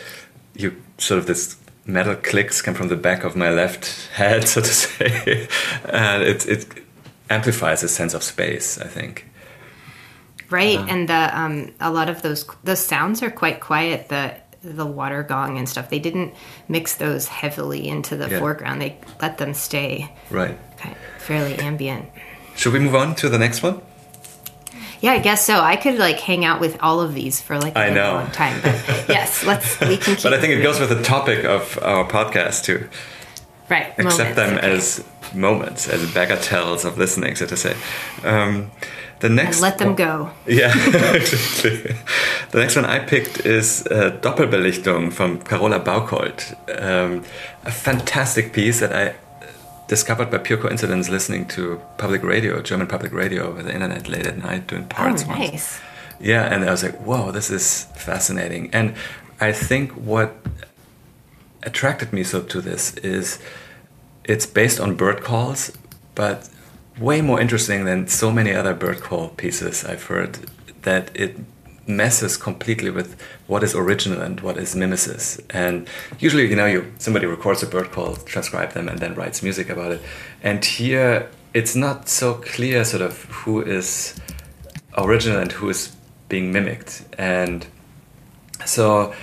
[0.55, 4.61] you sort of this metal clicks come from the back of my left head, so
[4.61, 5.49] to say,
[5.85, 6.67] and it it
[7.31, 8.79] amplifies a sense of space.
[8.79, 9.27] I think.
[10.51, 14.09] Right, uh, and the um, a lot of those those sounds are quite quiet.
[14.09, 15.91] The the water gong and stuff.
[15.91, 16.35] They didn't
[16.69, 18.39] mix those heavily into the yeah.
[18.39, 18.81] foreground.
[18.81, 22.09] They let them stay right, kind of fairly ambient.
[22.57, 23.81] Should we move on to the next one?
[25.01, 25.61] Yeah, I guess so.
[25.61, 28.15] I could like hang out with all of these for like a I know.
[28.15, 28.61] long time.
[28.63, 28.75] But
[29.09, 30.17] yes, let's we can.
[30.23, 32.89] but I think it goes with the topic of our podcast too.
[33.69, 33.93] Right.
[33.99, 34.71] Accept moments, them okay.
[34.71, 37.77] as moments, as bagatelles of listening, so to say.
[38.25, 38.71] Um,
[39.21, 40.31] the next and let them go.
[40.47, 40.69] Yeah,
[41.17, 41.95] exactly.
[42.51, 46.55] The next one I picked is uh, Doppelbelichtung from Carola Bauckholt.
[46.81, 47.25] Um,
[47.65, 49.15] a fantastic piece that I
[49.89, 54.27] discovered by pure coincidence listening to public radio, German public radio over the internet late
[54.27, 55.25] at night doing oh, parts.
[55.25, 55.51] Oh, nice.
[55.51, 55.81] Once.
[56.21, 58.71] Yeah, and I was like, whoa, this is fascinating.
[58.73, 58.95] And
[59.41, 60.37] I think what
[61.63, 63.39] attracted me so to this is
[64.25, 65.73] it's based on bird calls,
[66.15, 66.49] but
[66.99, 70.39] way more interesting than so many other bird call pieces I've heard
[70.83, 71.37] that it
[71.89, 75.41] messes completely with what is original and what is mimesis.
[75.51, 79.43] And usually, you know, you somebody records a bird call, transcribe them, and then writes
[79.43, 80.03] music about it.
[80.43, 84.21] And here, it's not so clear, sort of, who is
[84.97, 85.97] original and who is
[86.29, 87.05] being mimicked.
[87.17, 87.67] And
[88.65, 89.15] so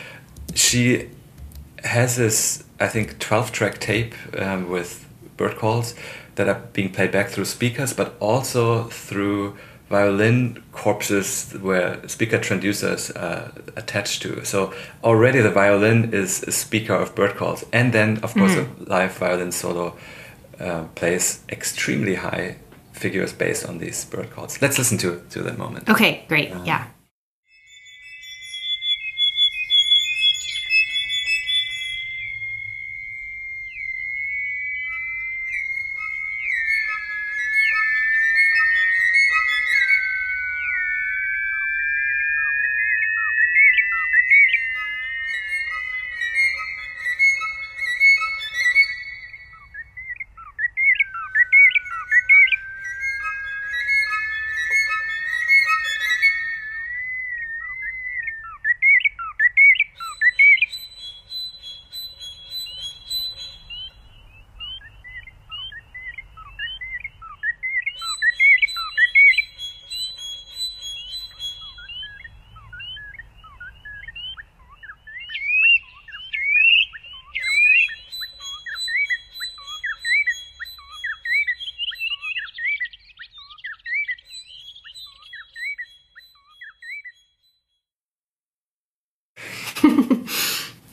[0.55, 1.09] she
[1.83, 5.93] has this, I think, 12 track tape um, with bird calls
[6.35, 9.55] that are being played back through speakers, but also through
[9.89, 14.43] violin corpses where speaker transducers are attached to.
[14.43, 18.83] So already the violin is a speaker of bird calls, and then of course mm-hmm.
[18.83, 19.95] a live violin solo
[20.59, 22.57] uh, plays extremely high
[22.93, 24.61] figures based on these bird calls.
[24.61, 25.89] Let's listen to to that moment.
[25.89, 26.51] Okay, great.
[26.51, 26.87] Um, yeah.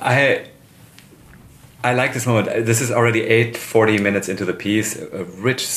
[0.00, 0.46] I
[1.84, 2.66] I like this moment.
[2.66, 5.68] This is already eight forty minutes into the piece, a rich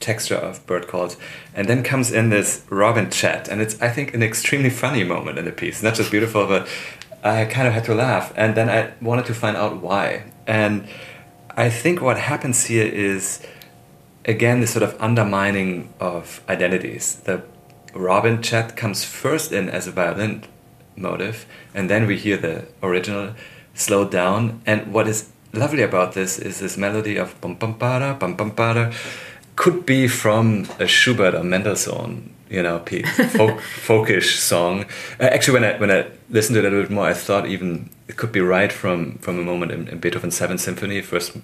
[0.00, 1.16] texture of bird calls,
[1.54, 5.38] and then comes in this Robin chat, and it's I think an extremely funny moment
[5.38, 5.82] in the piece.
[5.82, 6.68] Not just beautiful, but
[7.22, 10.24] I kind of had to laugh, and then I wanted to find out why.
[10.46, 10.86] And
[11.56, 13.40] I think what happens here is
[14.26, 17.16] again this sort of undermining of identities.
[17.24, 17.42] The
[17.94, 20.44] Robin chat comes first in as a violin
[20.96, 23.34] motive, and then we hear the original
[23.74, 24.60] slowed down.
[24.66, 28.52] And what is lovely about this is this melody of bum bum bada bum bum
[28.52, 28.92] bada
[29.56, 32.78] could be from a Schubert or Mendelssohn, you know,
[33.36, 34.84] folk, folkish song.
[35.20, 37.46] Uh, actually, when I when I listened to it a little bit more, I thought
[37.46, 41.36] even it could be right from from a moment in, in Beethoven's Seventh Symphony, first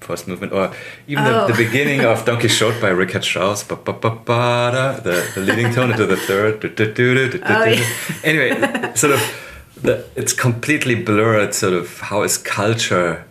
[0.00, 0.72] first movement, or
[1.06, 1.46] even oh.
[1.46, 5.40] the, the, beginning of Don Quixote by Richard Strauss, ba, ba, ba, ba, the, the
[5.40, 6.60] leading tone into the third.
[7.44, 7.84] Oh, yeah.
[8.24, 9.20] Anyway, sort of,
[9.80, 13.24] the, it's completely blurred, sort of, how is culture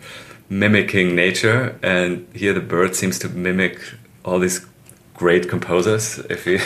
[0.49, 1.77] mimicking nature?
[1.81, 3.79] And here the bird seems to mimic
[4.23, 4.65] all these
[5.13, 6.59] great composers, if you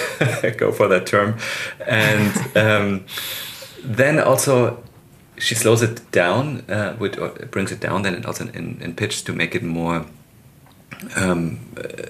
[0.58, 1.38] go for that term.
[1.88, 3.06] And um,
[3.84, 4.84] then also
[5.42, 8.94] she slows it down, uh, with, or brings it down then and also in, in
[8.94, 10.06] pitch to make it more
[11.16, 12.04] um, uh,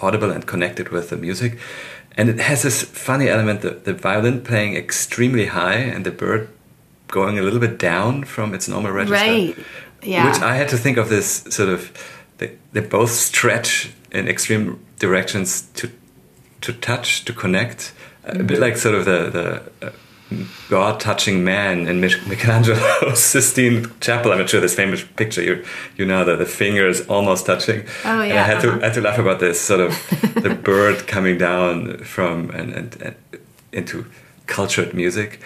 [0.00, 1.58] audible and connected with the music.
[2.16, 6.48] And it has this funny element the, the violin playing extremely high and the bird
[7.08, 9.14] going a little bit down from its normal register.
[9.14, 9.56] Right.
[10.02, 10.30] Yeah.
[10.30, 11.92] Which I had to think of this sort of,
[12.38, 15.90] they, they both stretch in extreme directions to
[16.60, 17.92] to touch, to connect.
[18.24, 18.40] Mm -hmm.
[18.40, 18.64] A bit mm-hmm.
[18.64, 19.92] like sort of the, the uh,
[20.68, 24.32] God touching man in Michelangelo's Sistine Chapel.
[24.32, 25.64] I'm not sure this famous picture you
[25.96, 27.86] you know that the fingers almost touching.
[28.04, 28.32] Oh yeah.
[28.32, 29.90] And I had to I had to laugh about this sort of
[30.34, 33.16] the bird coming down from and, and, and
[33.72, 34.06] into
[34.46, 35.40] cultured music.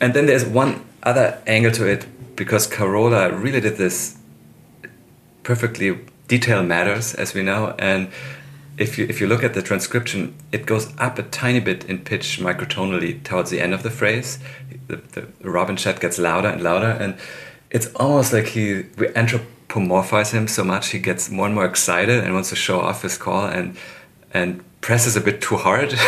[0.00, 2.06] And then there's one other angle to it
[2.36, 4.16] because Carola really did this
[5.42, 5.98] perfectly.
[6.28, 8.08] Detail matters, as we know, and
[8.78, 11.98] if you if you look at the transcription, it goes up a tiny bit in
[11.98, 14.38] pitch microtonally towards the end of the phrase.
[14.88, 17.16] The, the robin chat gets louder and louder, and
[17.70, 22.22] it's almost like he we anthropomorphize him so much he gets more and more excited
[22.22, 23.76] and wants to show off his call and
[24.32, 25.94] and presses a bit too hard.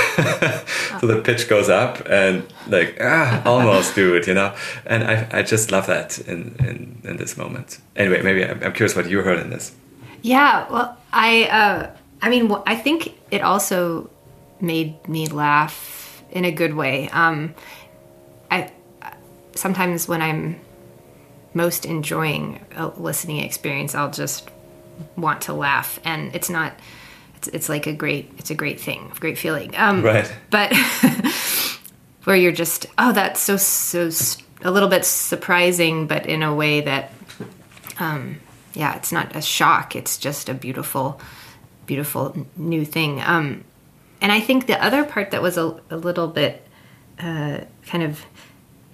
[1.01, 4.55] So the pitch goes up and like ah almost do it you know?
[4.87, 7.79] And I, I just love that in, in, in this moment.
[7.95, 9.75] Anyway maybe I'm, I'm curious what you heard in this.
[10.23, 11.91] Yeah well I uh,
[12.25, 14.09] I mean I think it also
[14.59, 17.11] made me laugh in a good way.
[17.11, 17.55] Um,
[18.51, 18.73] I
[19.55, 20.59] sometimes when I'm
[21.53, 24.49] most enjoying a listening experience I'll just
[25.17, 26.73] want to laugh and it's not
[27.37, 29.77] it's, it's like a great it's a great thing great feeling.
[29.77, 30.35] Um, right.
[30.49, 30.75] but
[32.25, 34.09] where you're just oh that's so so
[34.63, 37.13] a little bit surprising but in a way that
[38.01, 38.41] um,
[38.73, 41.21] yeah it's not a shock it's just a beautiful
[41.87, 43.65] beautiful new thing um,
[44.21, 46.67] and i think the other part that was a, a little bit
[47.19, 48.25] uh, kind of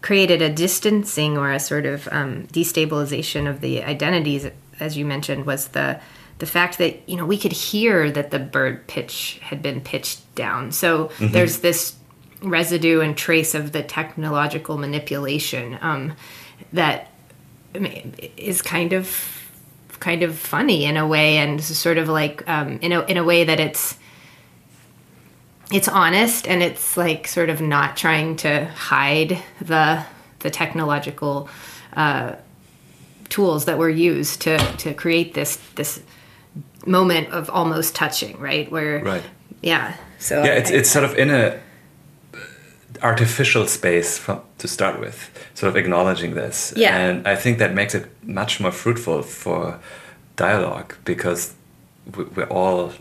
[0.03, 4.47] created a distancing or a sort of um, destabilization of the identities
[4.79, 6.01] as you mentioned was the
[6.41, 10.35] the fact that you know we could hear that the bird pitch had been pitched
[10.35, 10.73] down.
[10.73, 11.33] So mm-hmm.
[11.33, 11.95] there's this
[12.43, 16.15] residue and trace of the technological manipulation um,
[16.73, 17.13] that
[18.37, 19.07] is kind of
[20.01, 23.25] kind of funny in a way, and sort of like um, in a in a
[23.25, 23.99] way that it's
[25.73, 30.05] it's honest and it's like sort of not trying to hide the
[30.41, 31.49] the technological
[31.95, 32.35] uh,
[33.29, 36.03] tools that were used to to create this this
[36.87, 38.71] moment of almost touching, right?
[38.71, 39.23] Where right,
[39.63, 39.97] yeah.
[40.19, 41.61] So yeah, it's I, it's sort of in a
[43.03, 46.73] artificial space from, to start with, sort of acknowledging this.
[46.77, 49.81] Yeah, and I think that makes it much more fruitful for
[50.37, 51.55] dialogue because
[52.15, 52.93] we're all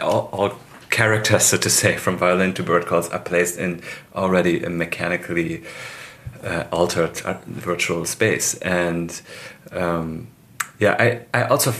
[0.00, 0.52] all, all
[0.90, 3.82] characters, so to say, from violin to bird calls are placed in
[4.14, 5.62] already a mechanically
[6.42, 9.22] uh, altered uh, virtual space, and
[9.72, 10.28] um,
[10.78, 11.72] yeah, I I also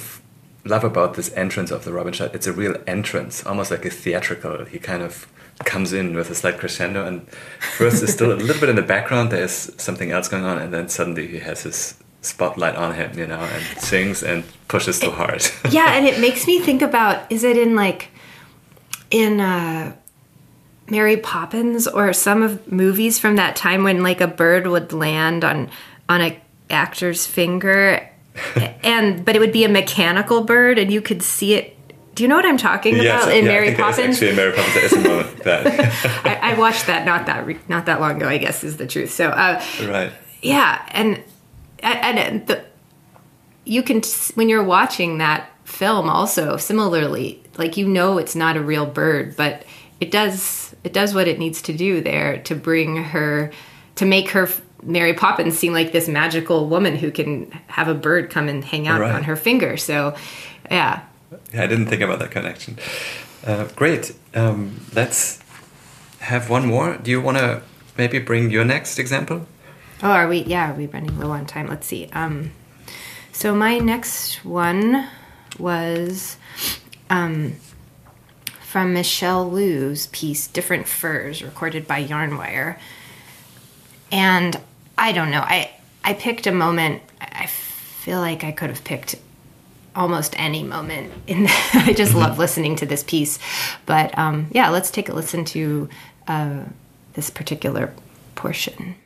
[0.64, 3.90] love about this entrance of the Robin chat, it's a real entrance, almost like a
[3.90, 4.64] theatrical.
[4.64, 5.26] He kind of
[5.64, 7.26] comes in with a slight crescendo, and
[7.76, 9.30] first is still a little bit in the background.
[9.30, 13.26] There's something else going on, and then suddenly he has his spotlight on him, you
[13.26, 15.44] know, and sings and pushes too hard.
[15.70, 18.08] yeah, and it makes me think about: is it in like
[19.10, 19.94] in uh,
[20.88, 25.44] Mary Poppins or some of movies from that time when like a bird would land
[25.44, 25.70] on
[26.08, 26.40] on a
[26.70, 28.08] actor's finger
[28.82, 31.73] and but it would be a mechanical bird, and you could see it.
[32.14, 34.16] Do you know what I'm talking yes, about in yeah, Mary Poppins?
[34.16, 35.66] Actually, in Mary Poppins, there is a moment that
[36.24, 38.28] I, I, watched that not that re- not that long ago.
[38.28, 39.10] I guess is the truth.
[39.10, 41.22] So uh, right, yeah, and
[41.82, 42.64] and the,
[43.64, 44.02] you can
[44.34, 49.36] when you're watching that film also similarly, like you know it's not a real bird,
[49.36, 49.64] but
[49.98, 53.50] it does it does what it needs to do there to bring her
[53.96, 54.48] to make her
[54.84, 58.86] Mary Poppins seem like this magical woman who can have a bird come and hang
[58.86, 59.14] out right.
[59.14, 59.76] on her finger.
[59.76, 60.14] So,
[60.70, 61.02] yeah.
[61.52, 62.78] I didn't think about that connection.
[63.44, 64.14] Uh, great.
[64.34, 65.40] Um, let's
[66.20, 66.96] have one more.
[66.96, 67.62] Do you want to
[67.96, 69.46] maybe bring your next example?
[70.02, 70.38] Oh, are we?
[70.42, 71.68] Yeah, are we running low on time?
[71.68, 72.08] Let's see.
[72.12, 72.52] Um,
[73.32, 75.08] so my next one
[75.58, 76.36] was
[77.10, 77.54] um,
[78.60, 82.78] from Michelle Lou's piece "Different Furs," recorded by Yarnwire,
[84.10, 84.58] and
[84.96, 85.40] I don't know.
[85.40, 85.70] I
[86.02, 87.02] I picked a moment.
[87.20, 89.16] I feel like I could have picked
[89.96, 91.12] almost any moment.
[91.26, 92.20] In I just mm-hmm.
[92.20, 93.38] love listening to this piece.
[93.86, 95.88] But um, yeah, let's take a listen to
[96.28, 96.64] uh,
[97.14, 97.92] this particular
[98.34, 98.96] portion.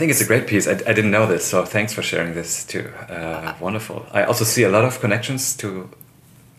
[0.00, 0.66] Think it's a great piece.
[0.66, 2.90] I, I didn't know this, so thanks for sharing this too.
[3.10, 4.06] Uh, wonderful.
[4.12, 5.90] I also see a lot of connections to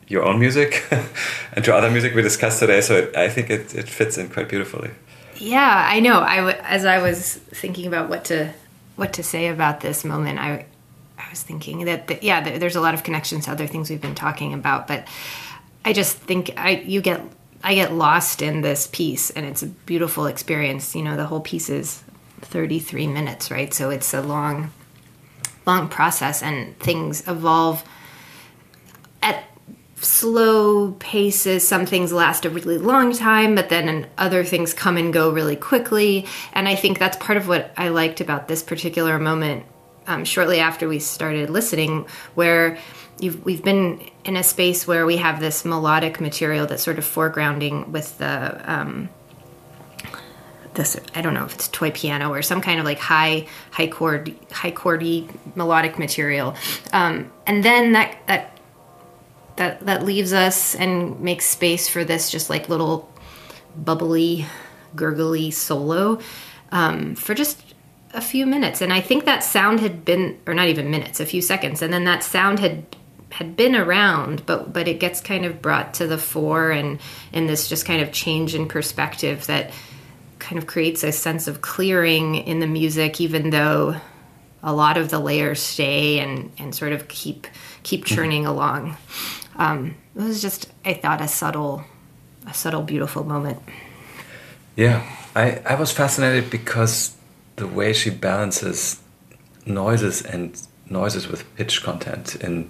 [0.08, 0.84] your own music
[1.54, 4.30] and to other music we discussed today, so it, I think it, it fits in
[4.30, 4.92] quite beautifully.
[5.38, 6.20] Yeah, I know.
[6.20, 8.54] I as I was thinking about what to
[8.96, 10.68] what to say about this moment, I
[11.18, 14.00] I was thinking that, that yeah, there's a lot of connections to other things we've
[14.10, 15.08] been talking about, but
[15.84, 17.22] I just think I you get
[17.64, 20.96] I get lost in this piece, and it's a beautiful experience.
[20.96, 22.04] You know, the whole piece is
[22.42, 23.74] 33 minutes, right?
[23.74, 24.72] So it's a long,
[25.66, 27.84] long process, and things evolve
[29.22, 29.44] at
[29.98, 31.68] slow paces.
[31.68, 35.56] Some things last a really long time, but then other things come and go really
[35.56, 36.26] quickly.
[36.54, 39.66] And I think that's part of what I liked about this particular moment.
[40.08, 42.80] Um, shortly after we started listening, where
[43.22, 47.88] we've been in a space where we have this melodic material that's sort of foregrounding
[47.90, 49.10] with the um,
[50.74, 53.88] this I don't know if it's toy piano or some kind of like high high
[53.88, 56.56] chord high chordy melodic material,
[56.94, 58.58] um, and then that that
[59.58, 63.12] that that leaves us and makes space for this just like little
[63.76, 64.46] bubbly
[64.96, 66.20] gurgly solo
[66.72, 67.62] um, for just
[68.14, 68.82] a few minutes.
[68.82, 71.82] And i think that sound had been or not even minutes a few seconds.
[71.82, 72.86] And then that sound had
[73.30, 77.00] had been around, but but it gets kind of brought to the fore and
[77.32, 79.72] in this just kind of change in perspective that
[80.42, 83.96] kind of creates a sense of clearing in the music, even though
[84.64, 87.48] a lot of the layers stay and and sort of keep
[87.84, 88.16] keep mm-hmm.
[88.16, 88.52] churning mm-hmm.
[88.52, 88.98] along.
[89.56, 91.84] Um, it was just I thought a subtle
[92.46, 93.62] a subtle beautiful moment.
[94.76, 97.16] Yeah, I I was fascinated because
[97.56, 99.00] the way she balances
[99.66, 102.70] noises and noises with pitch content and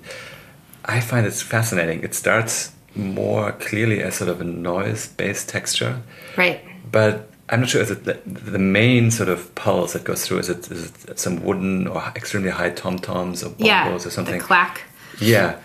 [0.85, 2.03] I find it fascinating.
[2.03, 6.01] It starts more clearly as sort of a noise-based texture,
[6.35, 6.59] right?
[6.91, 10.39] But I'm not sure is it the, the, main sort of pulse that goes through.
[10.39, 13.99] Is it, is it some wooden or extremely high tom toms or bongos yeah, or
[13.99, 14.37] something?
[14.37, 14.83] The clack.
[15.19, 15.59] Yeah,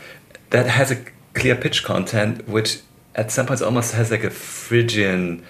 [0.50, 0.96] that has a
[1.34, 2.80] clear pitch content, which
[3.14, 5.44] at some points almost has like a Phrygian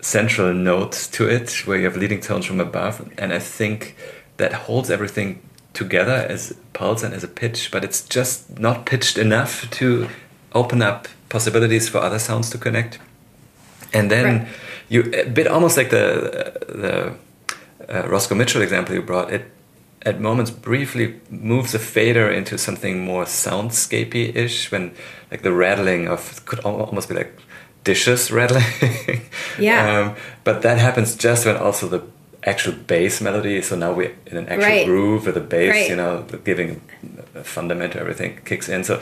[0.00, 3.96] central note to it, where you have leading tones from above, and I think
[4.36, 5.42] that holds everything
[5.72, 10.08] together as pulse and as a pitch, but it's just not pitched enough to
[10.52, 12.98] open up possibilities for other sounds to connect.
[13.92, 14.48] And then right.
[14.90, 17.14] You a bit almost like the the
[17.88, 19.32] uh, Roscoe Mitchell example you brought.
[19.32, 19.50] It
[20.02, 24.94] at moments briefly moves a fader into something more soundscapey ish when
[25.30, 27.32] like the rattling of could almost be like
[27.84, 29.22] dishes rattling.
[29.58, 30.00] yeah.
[30.00, 32.02] Um, but that happens just when also the
[32.44, 33.60] actual bass melody.
[33.62, 34.86] So now we're in an actual right.
[34.86, 35.90] groove with the bass, right.
[35.90, 36.80] you know, giving
[37.34, 38.84] a fundament to everything kicks in.
[38.84, 39.00] So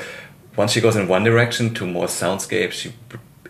[0.56, 2.92] once she goes in one direction to more soundscape, she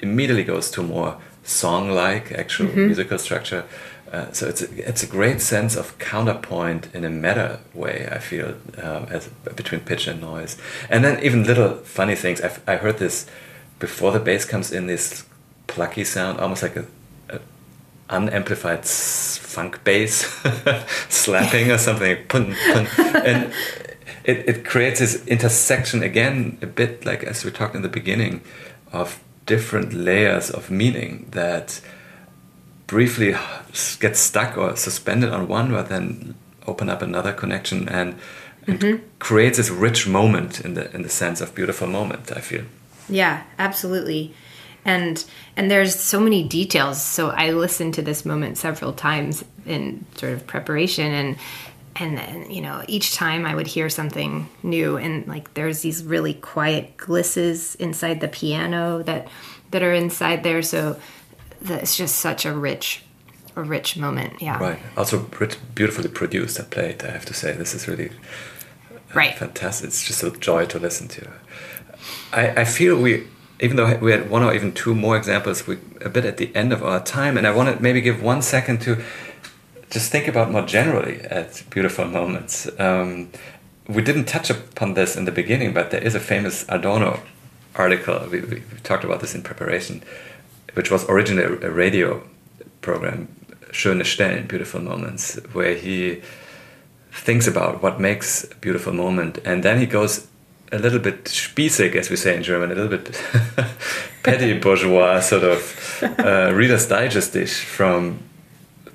[0.00, 1.18] immediately goes to more
[1.48, 2.86] song-like actual mm-hmm.
[2.86, 3.64] musical structure.
[4.12, 8.08] Uh, so it's a, it's a great sense of counterpoint in a meta way.
[8.10, 10.56] I feel um, as between pitch and noise,
[10.88, 12.40] and then even little funny things.
[12.40, 13.26] I've, I heard this
[13.78, 14.86] before the bass comes in.
[14.86, 15.26] This
[15.66, 16.86] plucky sound, almost like a
[18.10, 20.24] unamplified funk bass
[21.08, 22.86] slapping or something, Pun, pun.
[23.16, 23.52] and
[24.24, 28.42] it, it creates this intersection again, a bit like as we talked in the beginning,
[28.92, 31.80] of different layers of meaning that
[32.86, 33.34] briefly
[33.98, 36.36] get stuck or suspended on one, but then
[36.66, 38.14] open up another connection and,
[38.66, 39.04] and mm-hmm.
[39.18, 42.30] creates this rich moment in the in the sense of beautiful moment.
[42.30, 42.64] I feel.
[43.08, 44.34] Yeah, absolutely
[44.84, 45.24] and
[45.56, 50.32] and there's so many details so i listened to this moment several times in sort
[50.32, 51.36] of preparation and
[52.00, 56.04] and then you know each time i would hear something new and like there's these
[56.04, 59.28] really quiet glisses inside the piano that
[59.70, 60.62] that are inside there.
[60.62, 60.98] So
[61.62, 63.02] it's just such a rich
[63.56, 64.40] a rich moment.
[64.40, 64.58] Yeah.
[64.58, 64.78] Right.
[64.96, 65.18] Also
[65.74, 67.52] beautifully produced and played i have to say.
[67.52, 69.34] This is really uh, right.
[69.34, 69.88] fantastic.
[69.88, 71.28] It's just a joy to listen to.
[72.32, 73.26] I i feel we
[73.60, 76.54] even though we had one or even two more examples, we a bit at the
[76.54, 79.02] end of our time, and I want to maybe give one second to
[79.90, 82.68] just think about more generally at beautiful moments.
[82.78, 83.30] Um,
[83.88, 87.20] we didn't touch upon this in the beginning, but there is a famous Adorno
[87.74, 88.26] article.
[88.30, 90.02] We, we, we talked about this in preparation,
[90.74, 92.22] which was originally a radio
[92.82, 93.28] program,
[93.70, 96.22] Schöne Stellen, Beautiful Moments, where he
[97.10, 100.26] thinks about what makes a beautiful moment, and then he goes
[100.70, 103.18] a little bit spießig, as we say in German, a little bit
[104.22, 108.18] petty bourgeois sort of uh, Reader's Digest-ish from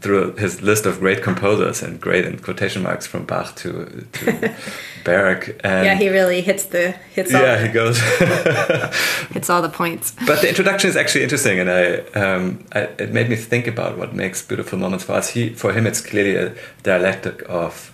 [0.03, 4.53] through his list of great composers and great in quotation marks from Bach to, to
[5.05, 5.59] Berg.
[5.63, 7.31] And yeah, he really hits the hits.
[7.31, 7.99] Yeah, all he goes
[9.31, 10.13] hits all the points.
[10.27, 11.83] But the introduction is actually interesting, and I,
[12.19, 15.29] um, I, it made me think about what makes beautiful moments for us.
[15.29, 17.89] He, for him, it's clearly a dialectic of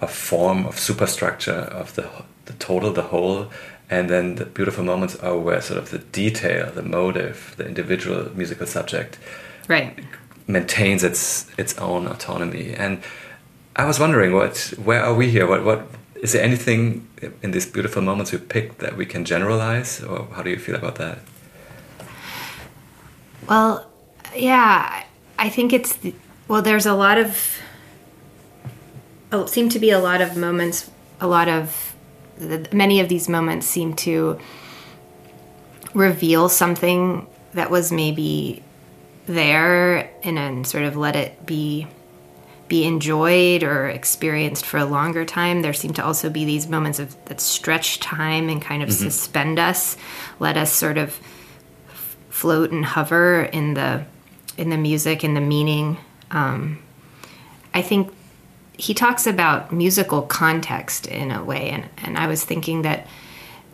[0.00, 2.08] a form, of superstructure, of the
[2.46, 3.52] the total, the whole,
[3.88, 8.30] and then the beautiful moments are where sort of the detail, the motive, the individual
[8.34, 9.16] musical subject,
[9.68, 9.96] right,
[10.46, 12.74] maintains its its own autonomy.
[12.74, 13.02] And
[13.76, 15.46] I was wondering, what where are we here?
[15.46, 15.86] What what
[16.16, 17.08] is there anything
[17.42, 20.76] in these beautiful moments we picked that we can generalize, or how do you feel
[20.76, 21.18] about that?
[23.48, 23.86] Well,
[24.34, 25.04] yeah,
[25.38, 25.98] I think it's
[26.48, 26.62] well.
[26.62, 27.58] There's a lot of
[29.46, 30.90] seem to be a lot of moments,
[31.20, 31.94] a lot of
[32.72, 34.38] many of these moments seem to
[35.94, 38.62] reveal something that was maybe
[39.26, 41.86] there and then sort of let it be
[42.72, 45.60] be enjoyed or experienced for a longer time.
[45.60, 49.10] There seem to also be these moments of that stretch time and kind of mm-hmm.
[49.10, 49.98] suspend us,
[50.40, 51.20] let us sort of
[52.30, 54.06] float and hover in the
[54.56, 55.98] in the music and the meaning.
[56.30, 56.82] Um,
[57.74, 58.10] I think
[58.78, 63.06] he talks about musical context in a way, and and I was thinking that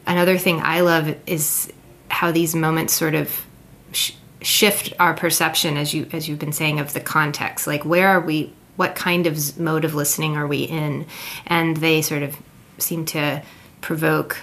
[0.08, 1.72] another thing I love is
[2.10, 3.46] how these moments sort of.
[3.92, 8.08] Sh- shift our perception as you as you've been saying of the context like where
[8.08, 11.04] are we what kind of mode of listening are we in?
[11.48, 12.36] And they sort of
[12.78, 13.42] seem to
[13.80, 14.38] provoke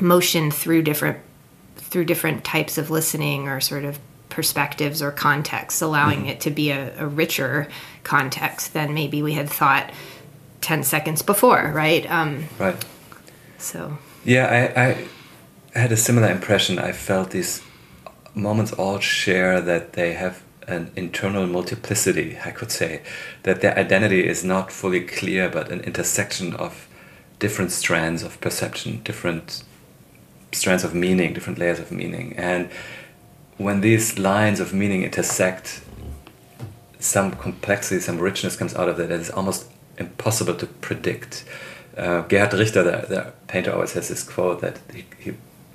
[0.00, 1.18] motion through different
[1.76, 6.30] through different types of listening or sort of perspectives or contexts, allowing mm-hmm.
[6.30, 7.68] it to be a, a, richer
[8.02, 9.92] context than maybe we had thought
[10.60, 12.10] ten seconds before, right?
[12.10, 12.84] Um, right.
[13.58, 13.96] So.
[14.24, 16.80] Yeah, I, I had a similar impression.
[16.80, 17.62] I felt these
[18.34, 23.02] moments all share that they have an internal multiplicity, I could say,
[23.42, 26.88] that their identity is not fully clear, but an intersection of
[27.38, 29.62] different strands of perception, different
[30.52, 32.34] strands of meaning, different layers of meaning.
[32.36, 32.70] And
[33.58, 35.82] when these lines of meaning intersect,
[36.98, 39.66] some complexity, some richness comes out of that that is almost
[39.98, 41.44] impossible to predict.
[41.96, 45.34] Uh, Gerhard Richter, the, the, painter, always has this quote that he, he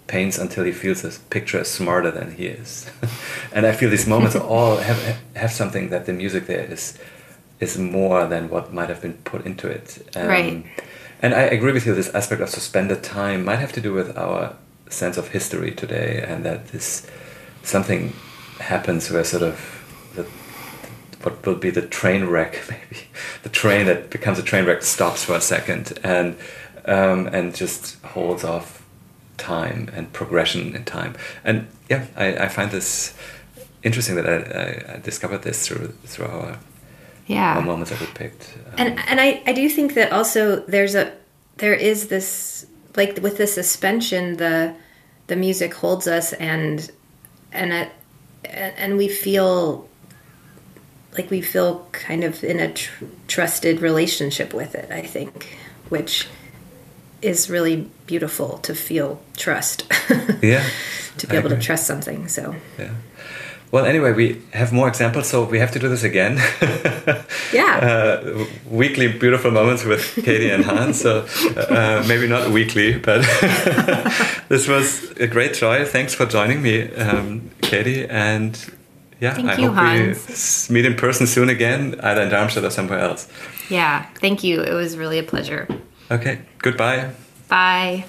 [0.09, 2.89] paints until he feels his picture is smarter than he is.
[3.53, 6.97] and I feel these moments all have have something that the music there is
[7.61, 9.87] is more than what might have been put into it.
[10.15, 10.65] Um, right.
[11.21, 11.93] And I agree with you.
[11.93, 14.55] This aspect of suspended time might have to do with our
[14.89, 17.05] sense of history today, and that this
[17.63, 18.13] something
[18.59, 19.55] happens where sort of
[20.15, 20.23] the,
[21.23, 23.03] what will be the train wreck, maybe
[23.43, 26.35] the train that becomes a train wreck stops for a second and
[26.85, 28.78] um, and just holds off
[29.39, 31.15] time and progression in time.
[31.43, 33.15] And yeah, I, I find this
[33.83, 36.59] interesting that I, I, discovered this through through our
[37.27, 38.57] yeah our moments that we picked.
[38.67, 41.13] Um, and and I, I do think that also there's a
[41.57, 42.65] there is this
[42.95, 44.75] like with the suspension the
[45.27, 46.91] the music holds us and
[47.51, 47.91] and it,
[48.43, 49.87] and we feel
[51.13, 55.57] like we feel kind of in a tr- trusted relationship with it i think
[55.89, 56.27] which
[57.21, 59.85] is really beautiful to feel trust.
[60.41, 60.63] yeah.
[61.17, 61.59] to be I able agree.
[61.59, 62.27] to trust something.
[62.27, 62.55] So.
[62.77, 62.93] Yeah.
[63.71, 66.37] Well, anyway, we have more examples, so we have to do this again.
[67.53, 67.77] yeah.
[67.77, 70.99] Uh, weekly beautiful moments with Katie and Hans.
[70.99, 73.21] So uh, maybe not weekly, but
[74.49, 75.85] this was a great joy.
[75.85, 78.07] Thanks for joining me, um, Katie.
[78.07, 78.57] And
[79.21, 80.67] yeah, thank I you, hope Hans.
[80.67, 83.27] we meet in person soon again, either in Darmstadt or somewhere else.
[83.69, 84.63] Yeah, thank you.
[84.63, 85.67] It was really a pleasure.
[86.11, 87.11] Okay, goodbye.
[87.47, 88.05] Bye.